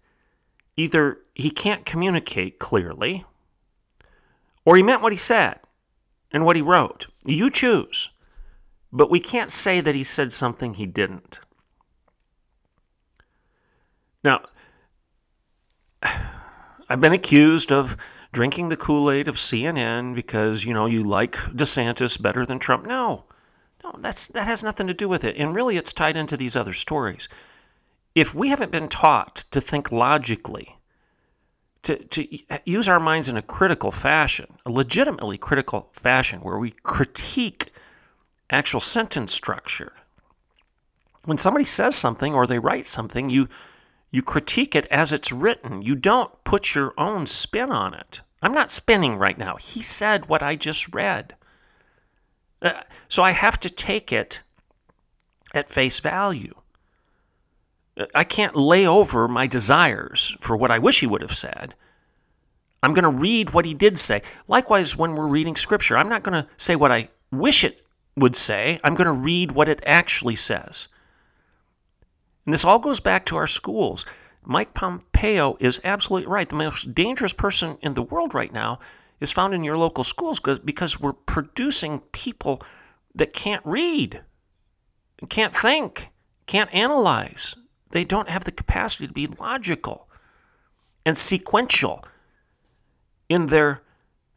Either 0.76 1.20
he 1.34 1.50
can't 1.50 1.86
communicate 1.86 2.60
clearly, 2.60 3.26
or 4.66 4.76
he 4.76 4.84
meant 4.84 5.02
what 5.02 5.14
he 5.14 5.18
said 5.18 5.60
and 6.32 6.46
what 6.46 6.56
he 6.56 6.62
wrote. 6.62 7.08
You 7.26 7.50
choose. 7.50 8.10
But 8.92 9.10
we 9.10 9.20
can't 9.20 9.52
say 9.52 9.82
that 9.82 9.96
he 9.96 10.04
said 10.04 10.32
something 10.32 10.74
he 10.74 10.86
didn't. 10.86 11.40
Now, 14.24 14.42
I've 16.90 17.02
been 17.02 17.14
accused 17.14 17.72
of 17.72 17.98
drinking 18.32 18.70
the 18.70 18.78
Kool 18.78 19.10
Aid 19.10 19.28
of 19.28 19.36
CNN 19.36 20.16
because, 20.16 20.64
you 20.64 20.74
know, 20.74 20.86
you 20.86 21.04
like 21.04 21.34
DeSantis 21.36 22.22
better 22.22 22.46
than 22.46 22.60
Trump. 22.60 22.86
No, 22.86 23.26
no, 23.94 24.00
that's, 24.00 24.28
that 24.28 24.48
has 24.48 24.64
nothing 24.64 24.88
to 24.88 24.94
do 24.94 25.10
with 25.10 25.24
it. 25.24 25.36
And 25.38 25.56
really, 25.56 25.78
it's 25.78 25.94
tied 25.94 26.18
into 26.18 26.38
these 26.38 26.56
other 26.56 26.74
stories. 26.74 27.28
If 28.16 28.34
we 28.34 28.50
haven't 28.50 28.72
been 28.72 28.90
taught 28.90 29.46
to 29.52 29.62
think 29.62 29.92
logically, 29.92 30.78
to, 31.84 31.98
to 31.98 32.28
use 32.66 32.90
our 32.90 33.00
minds 33.00 33.30
in 33.30 33.38
a 33.38 33.42
critical 33.42 33.92
fashion, 33.92 34.48
a 34.66 34.72
legitimately 34.72 35.38
critical 35.38 35.90
fashion, 35.94 36.42
where 36.42 36.58
we 36.58 36.72
critique 36.84 37.72
actual 38.50 38.80
sentence 38.80 39.34
structure. 39.34 39.94
When 41.26 41.38
somebody 41.38 41.66
says 41.66 41.96
something 41.96 42.34
or 42.34 42.48
they 42.48 42.60
write 42.60 42.88
something, 42.88 43.30
you 43.30 43.48
you 44.10 44.22
critique 44.22 44.74
it 44.74 44.86
as 44.86 45.12
it's 45.12 45.34
written. 45.34 45.82
You 45.82 45.94
don't 45.96 46.32
put 46.46 46.74
your 46.74 46.94
own 46.98 47.28
spin 47.28 47.72
on 47.72 47.94
it. 47.94 48.22
I'm 48.42 48.54
not 48.54 48.72
spinning 48.72 49.18
right 49.18 49.38
now. 49.38 49.58
He 49.58 49.82
said 49.82 50.28
what 50.30 50.42
I 50.42 50.56
just 50.56 50.94
read. 50.96 51.36
Uh, 52.62 52.82
so 53.08 53.24
I 53.24 53.32
have 53.32 53.60
to 53.62 53.70
take 53.70 54.12
it 54.12 54.44
at 55.54 55.70
face 55.70 56.00
value. 56.00 56.56
Uh, 57.98 58.06
I 58.16 58.24
can't 58.24 58.56
lay 58.56 58.88
over 58.88 59.28
my 59.28 59.48
desires 59.48 60.36
for 60.40 60.56
what 60.56 60.72
I 60.72 60.80
wish 60.80 61.00
he 61.00 61.08
would 61.08 61.22
have 61.22 61.34
said. 61.34 61.76
I'm 62.84 62.94
going 62.94 63.04
to 63.04 63.10
read 63.10 63.52
what 63.52 63.66
he 63.66 63.74
did 63.74 63.98
say. 63.98 64.22
Likewise, 64.48 64.96
when 64.96 65.16
we're 65.16 65.28
reading 65.28 65.56
scripture, 65.56 65.98
I'm 65.98 66.10
not 66.10 66.24
going 66.24 66.42
to 66.44 66.50
say 66.58 66.76
what 66.76 66.92
I 66.92 67.10
wish 67.32 67.64
it 67.64 67.82
would 68.16 68.36
say. 68.36 68.80
I'm 68.84 68.96
going 68.96 69.06
to 69.06 69.12
read 69.12 69.52
what 69.52 69.68
it 69.68 69.82
actually 69.86 70.36
says. 70.36 70.88
And 72.46 72.54
this 72.54 72.66
all 72.66 72.80
goes 72.80 73.00
back 73.00 73.26
to 73.26 73.36
our 73.36 73.48
schools. 73.48 74.06
Mike 74.44 74.74
Pompeo 74.74 75.58
is 75.60 75.82
absolutely 75.84 76.30
right. 76.30 76.48
The 76.48 76.56
most 76.56 76.96
dangerous 76.96 77.34
person 77.34 77.78
in 77.82 77.96
the 77.96 78.02
world 78.02 78.34
right 78.34 78.54
now 78.54 78.80
is 79.20 79.32
found 79.32 79.54
in 79.54 79.64
your 79.64 79.78
local 79.78 80.04
schools 80.04 80.40
because 80.40 81.00
we're 81.00 81.14
producing 81.14 82.02
people 82.12 82.62
that 83.16 83.34
can't 83.34 83.66
read, 83.66 84.22
can't 85.30 85.56
think, 85.56 86.10
can't 86.46 86.74
analyze. 86.74 87.56
They 87.92 88.04
don't 88.04 88.30
have 88.30 88.44
the 88.44 88.52
capacity 88.52 89.08
to 89.08 89.14
be 89.14 89.28
logical 89.28 90.08
and 91.06 91.18
sequential 91.18 92.04
in 93.30 93.48
their 93.48 93.82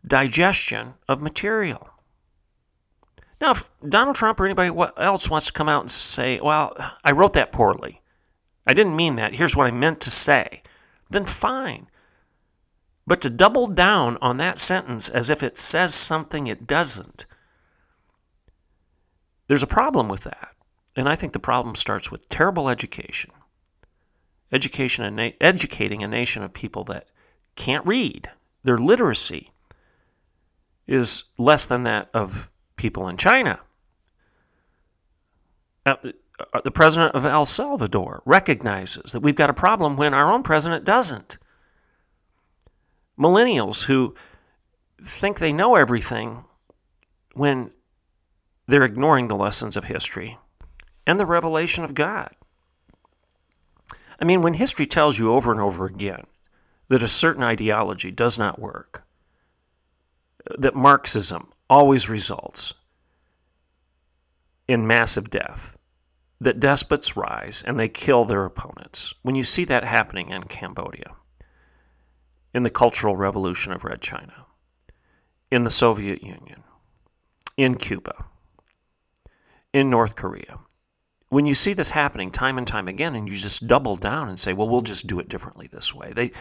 digestion 0.07 0.95
of 1.09 1.21
material. 1.21 1.91
Now, 3.41 3.53
if 3.53 3.71
Donald 3.87 4.17
Trump 4.17 4.39
or 4.39 4.45
anybody 4.45 4.71
else 4.97 5.31
wants 5.31 5.47
to 5.47 5.53
come 5.53 5.69
out 5.69 5.83
and 5.83 5.91
say, 5.91 6.41
well, 6.41 6.75
I 7.05 7.13
wrote 7.13 7.33
that 7.35 7.53
poorly, 7.53 8.03
I 8.67 8.75
didn't 8.75 8.97
mean 8.97 9.17
that, 9.17 9.35
here's 9.35 9.57
what 9.57 9.67
I 9.67 9.71
meant 9.71 10.01
to 10.03 10.11
say, 10.11 10.63
then 11.09 11.25
fine. 11.25 11.89
But 13.07 13.21
to 13.23 13.31
double 13.31 13.67
down 13.67 14.19
on 14.21 14.37
that 14.37 14.59
sentence 14.59 15.09
as 15.09 15.31
if 15.31 15.43
it 15.43 15.59
says 15.59 15.95
something 15.95 16.47
it 16.47 16.67
doesn't, 16.67 17.27
there's 19.49 19.63
a 19.63 19.67
problem 19.67 20.09
with 20.09 20.23
that. 20.23 20.55
And 20.95 21.09
I 21.09 21.17
think 21.17 21.33
the 21.33 21.39
problem 21.39 21.75
starts 21.75 22.11
with 22.11 22.29
terrible 22.29 22.69
education. 22.69 23.31
Education 24.53 25.05
and 25.05 25.35
educating 25.41 26.03
a 26.03 26.09
nation 26.09 26.43
of 26.43 26.53
people 26.53 26.85
that 26.85 27.09
can't 27.57 27.87
read. 27.87 28.31
Their 28.63 28.79
literacy 28.79 29.51
is 30.87 31.25
less 31.39 31.65
than 31.65 31.85
that 31.85 32.11
of 32.13 32.51
people 32.77 33.09
in 33.09 33.17
China. 33.17 33.61
Uh, 35.87 35.97
uh, 36.53 36.61
the 36.63 36.71
president 36.71 37.15
of 37.15 37.25
El 37.25 37.45
Salvador 37.45 38.23
recognizes 38.25 39.13
that 39.13 39.21
we've 39.21 39.35
got 39.35 39.51
a 39.51 39.55
problem 39.55 39.97
when 39.97 40.15
our 40.15 40.33
own 40.33 40.43
president 40.43 40.85
doesn't. 40.85 41.39
Millennials 43.21 43.85
who 43.85 44.15
think 45.05 45.39
they 45.39 45.53
know 45.53 45.75
everything 45.75 46.45
when 47.35 47.73
they're 48.67 48.85
ignoring 48.85 49.29
the 49.29 49.37
lessons 49.37 49.77
of 49.77 49.85
history 49.85 50.39
and 51.07 51.21
the 51.21 51.27
revelation 51.27 51.85
of 51.85 51.95
God. 51.95 52.31
I 54.21 54.25
mean, 54.25 54.43
when 54.43 54.55
history 54.55 54.87
tells 54.87 55.19
you 55.19 55.33
over 55.33 55.53
and 55.53 55.61
over 55.61 55.87
again 55.87 56.25
that 56.89 57.03
a 57.03 57.09
certain 57.09 57.43
ideology 57.43 58.11
does 58.11 58.39
not 58.39 58.59
work, 58.59 59.05
that 60.59 60.75
Marxism 60.75 61.53
always 61.69 62.09
results 62.09 62.75
in 64.67 64.87
massive 64.87 65.31
death, 65.31 65.77
that 66.41 66.61
despots 66.61 67.17
rise 67.17 67.63
and 67.67 67.79
they 67.79 67.89
kill 67.89 68.25
their 68.25 68.45
opponents. 68.45 69.15
When 69.23 69.35
you 69.35 69.45
see 69.45 69.65
that 69.67 69.85
happening 69.85 70.31
in 70.31 70.45
Cambodia, 70.45 71.15
in 72.53 72.63
the 72.63 72.71
Cultural 72.71 73.17
Revolution 73.17 73.73
of 73.73 73.85
Red 73.85 74.01
China, 74.01 74.47
in 75.51 75.65
the 75.65 75.71
Soviet 75.71 76.23
Union, 76.23 76.65
in 77.57 77.77
Cuba, 77.77 78.27
in 79.73 79.91
North 79.91 80.17
Korea, 80.17 80.59
when 81.29 81.47
you 81.47 81.55
see 81.55 81.73
this 81.73 81.91
happening 81.91 82.31
time 82.31 82.59
and 82.59 82.67
time 82.67 82.89
again, 82.89 83.15
and 83.15 83.29
you 83.29 83.37
just 83.37 83.67
double 83.67 83.97
down 83.97 84.29
and 84.29 84.39
say, 84.39 84.53
"Well, 84.53 84.69
we'll 84.69 84.81
just 84.81 85.07
do 85.07 85.21
it 85.21 85.29
differently 85.29 85.69
this 85.71 85.95
way," 85.95 86.13
they 86.13 86.33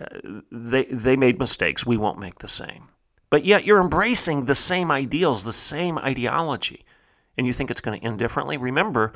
uh, 0.00 0.40
they 0.50 0.84
they 0.84 1.16
made 1.16 1.38
mistakes. 1.38 1.86
We 1.86 1.96
won't 1.96 2.18
make 2.18 2.40
the 2.40 2.48
same. 2.48 2.88
But 3.30 3.44
yet 3.44 3.64
you're 3.64 3.80
embracing 3.80 4.44
the 4.44 4.54
same 4.54 4.90
ideals, 4.90 5.44
the 5.44 5.52
same 5.52 5.96
ideology, 5.98 6.84
and 7.38 7.46
you 7.46 7.52
think 7.52 7.70
it's 7.70 7.80
going 7.80 7.98
to 7.98 8.04
end 8.04 8.18
differently. 8.18 8.56
Remember 8.56 9.12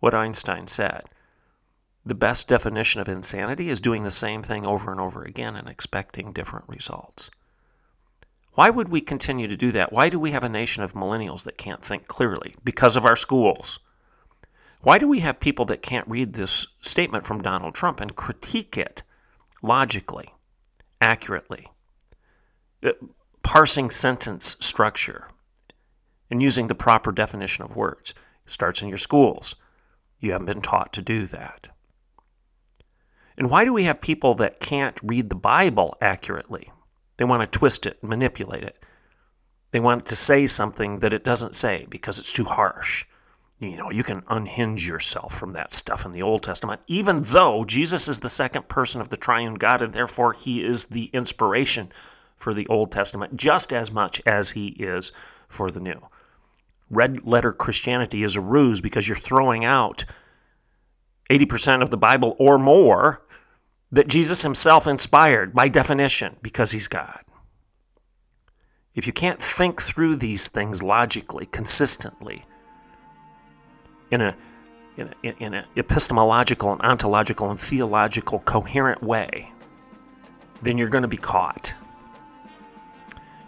what 0.00 0.12
Einstein 0.12 0.66
said. 0.66 1.04
The 2.06 2.14
best 2.14 2.48
definition 2.48 3.00
of 3.00 3.08
insanity 3.08 3.68
is 3.68 3.80
doing 3.80 4.02
the 4.02 4.10
same 4.10 4.42
thing 4.42 4.66
over 4.66 4.90
and 4.90 5.00
over 5.00 5.22
again 5.22 5.56
and 5.56 5.68
expecting 5.68 6.32
different 6.32 6.68
results. 6.68 7.30
Why 8.58 8.70
would 8.70 8.88
we 8.88 9.00
continue 9.00 9.46
to 9.46 9.56
do 9.56 9.70
that? 9.72 9.92
Why 9.92 10.08
do 10.08 10.18
we 10.18 10.32
have 10.32 10.42
a 10.42 10.48
nation 10.48 10.82
of 10.82 10.92
millennials 10.92 11.44
that 11.44 11.58
can't 11.58 11.84
think 11.84 12.08
clearly? 12.08 12.56
Because 12.64 12.96
of 12.96 13.04
our 13.04 13.14
schools. 13.14 13.78
Why 14.80 14.98
do 14.98 15.06
we 15.06 15.20
have 15.20 15.38
people 15.38 15.64
that 15.66 15.82
can't 15.82 16.08
read 16.08 16.32
this 16.32 16.66
statement 16.80 17.26
from 17.26 17.42
Donald 17.42 17.74
Trump 17.74 18.00
and 18.00 18.16
critique 18.16 18.76
it 18.76 19.02
logically, 19.62 20.34
accurately, 21.00 21.68
uh, 22.82 22.92
parsing 23.42 23.90
sentence 23.90 24.56
structure, 24.60 25.28
and 26.30 26.42
using 26.42 26.68
the 26.68 26.74
proper 26.74 27.12
definition 27.12 27.64
of 27.64 27.76
words? 27.76 28.12
It 28.44 28.50
starts 28.50 28.82
in 28.82 28.88
your 28.88 28.98
schools. 28.98 29.56
You 30.20 30.32
haven't 30.32 30.46
been 30.46 30.62
taught 30.62 30.92
to 30.94 31.02
do 31.02 31.26
that. 31.26 31.68
And 33.38 33.50
why 33.50 33.64
do 33.64 33.72
we 33.72 33.84
have 33.84 34.00
people 34.00 34.34
that 34.34 34.58
can't 34.58 34.98
read 35.02 35.30
the 35.30 35.36
Bible 35.36 35.96
accurately? 36.00 36.72
They 37.16 37.24
want 37.24 37.40
to 37.50 37.58
twist 37.58 37.86
it, 37.86 38.02
manipulate 38.02 38.64
it. 38.64 38.82
They 39.70 39.78
want 39.78 40.06
to 40.06 40.16
say 40.16 40.46
something 40.46 40.98
that 40.98 41.12
it 41.12 41.22
doesn't 41.22 41.54
say 41.54 41.86
because 41.88 42.18
it's 42.18 42.32
too 42.32 42.44
harsh. 42.44 43.04
You 43.60 43.76
know, 43.76 43.90
you 43.92 44.02
can 44.02 44.24
unhinge 44.28 44.86
yourself 44.86 45.38
from 45.38 45.52
that 45.52 45.70
stuff 45.70 46.04
in 46.04 46.12
the 46.12 46.22
Old 46.22 46.42
Testament, 46.42 46.80
even 46.88 47.22
though 47.22 47.64
Jesus 47.64 48.08
is 48.08 48.20
the 48.20 48.28
second 48.28 48.68
person 48.68 49.00
of 49.00 49.08
the 49.08 49.16
triune 49.16 49.54
God 49.54 49.82
and 49.82 49.92
therefore 49.92 50.32
he 50.32 50.64
is 50.64 50.86
the 50.86 51.06
inspiration 51.12 51.92
for 52.36 52.52
the 52.52 52.66
Old 52.66 52.90
Testament 52.90 53.36
just 53.36 53.72
as 53.72 53.92
much 53.92 54.20
as 54.26 54.52
he 54.52 54.68
is 54.68 55.12
for 55.48 55.70
the 55.70 55.80
New 55.80 56.00
red 56.90 57.24
letter 57.24 57.52
Christianity 57.52 58.22
is 58.22 58.36
a 58.36 58.40
ruse 58.40 58.80
because 58.80 59.08
you're 59.08 59.16
throwing 59.16 59.64
out 59.64 60.04
80% 61.30 61.82
of 61.82 61.90
the 61.90 61.96
Bible 61.96 62.34
or 62.38 62.58
more 62.58 63.22
that 63.90 64.08
Jesus 64.08 64.42
himself 64.42 64.86
inspired 64.86 65.54
by 65.54 65.68
definition 65.68 66.36
because 66.42 66.72
he's 66.72 66.88
God. 66.88 67.20
If 68.94 69.06
you 69.06 69.12
can't 69.12 69.40
think 69.40 69.80
through 69.80 70.16
these 70.16 70.48
things 70.48 70.82
logically, 70.82 71.46
consistently, 71.46 72.44
in 74.10 74.20
a 74.20 74.34
in, 74.96 75.14
a, 75.22 75.28
in 75.38 75.54
an 75.54 75.64
epistemological 75.76 76.72
and 76.72 76.82
ontological 76.82 77.50
and 77.50 77.60
theological 77.60 78.40
coherent 78.40 79.00
way, 79.00 79.52
then 80.60 80.76
you're 80.76 80.88
going 80.88 81.02
to 81.02 81.08
be 81.08 81.16
caught. 81.16 81.74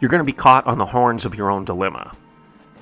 You're 0.01 0.11
going 0.11 0.21
to 0.21 0.25
be 0.25 0.33
caught 0.33 0.67
on 0.67 0.79
the 0.79 0.87
horns 0.87 1.25
of 1.25 1.35
your 1.35 1.51
own 1.51 1.65
dilemma. 1.65 2.13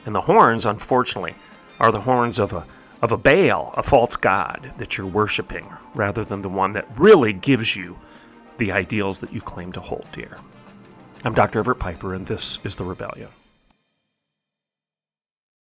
And 0.04 0.14
the 0.14 0.20
horns, 0.20 0.66
unfortunately, 0.66 1.34
are 1.80 1.90
the 1.90 2.02
horns 2.02 2.38
of 2.38 2.52
a, 2.52 2.66
of 3.00 3.12
a 3.12 3.16
Baal, 3.16 3.72
a 3.76 3.82
false 3.82 4.16
god 4.16 4.72
that 4.78 4.98
you're 4.98 5.06
worshiping, 5.06 5.72
rather 5.94 6.24
than 6.24 6.42
the 6.42 6.48
one 6.48 6.72
that 6.72 6.86
really 6.98 7.32
gives 7.32 7.76
you 7.76 7.98
the 8.58 8.72
ideals 8.72 9.20
that 9.20 9.32
you 9.32 9.40
claim 9.40 9.72
to 9.72 9.80
hold 9.80 10.06
dear. 10.12 10.38
I'm 11.24 11.34
Dr. 11.34 11.60
Everett 11.60 11.78
Piper, 11.78 12.14
and 12.14 12.26
this 12.26 12.58
is 12.64 12.76
The 12.76 12.84
Rebellion. 12.84 13.28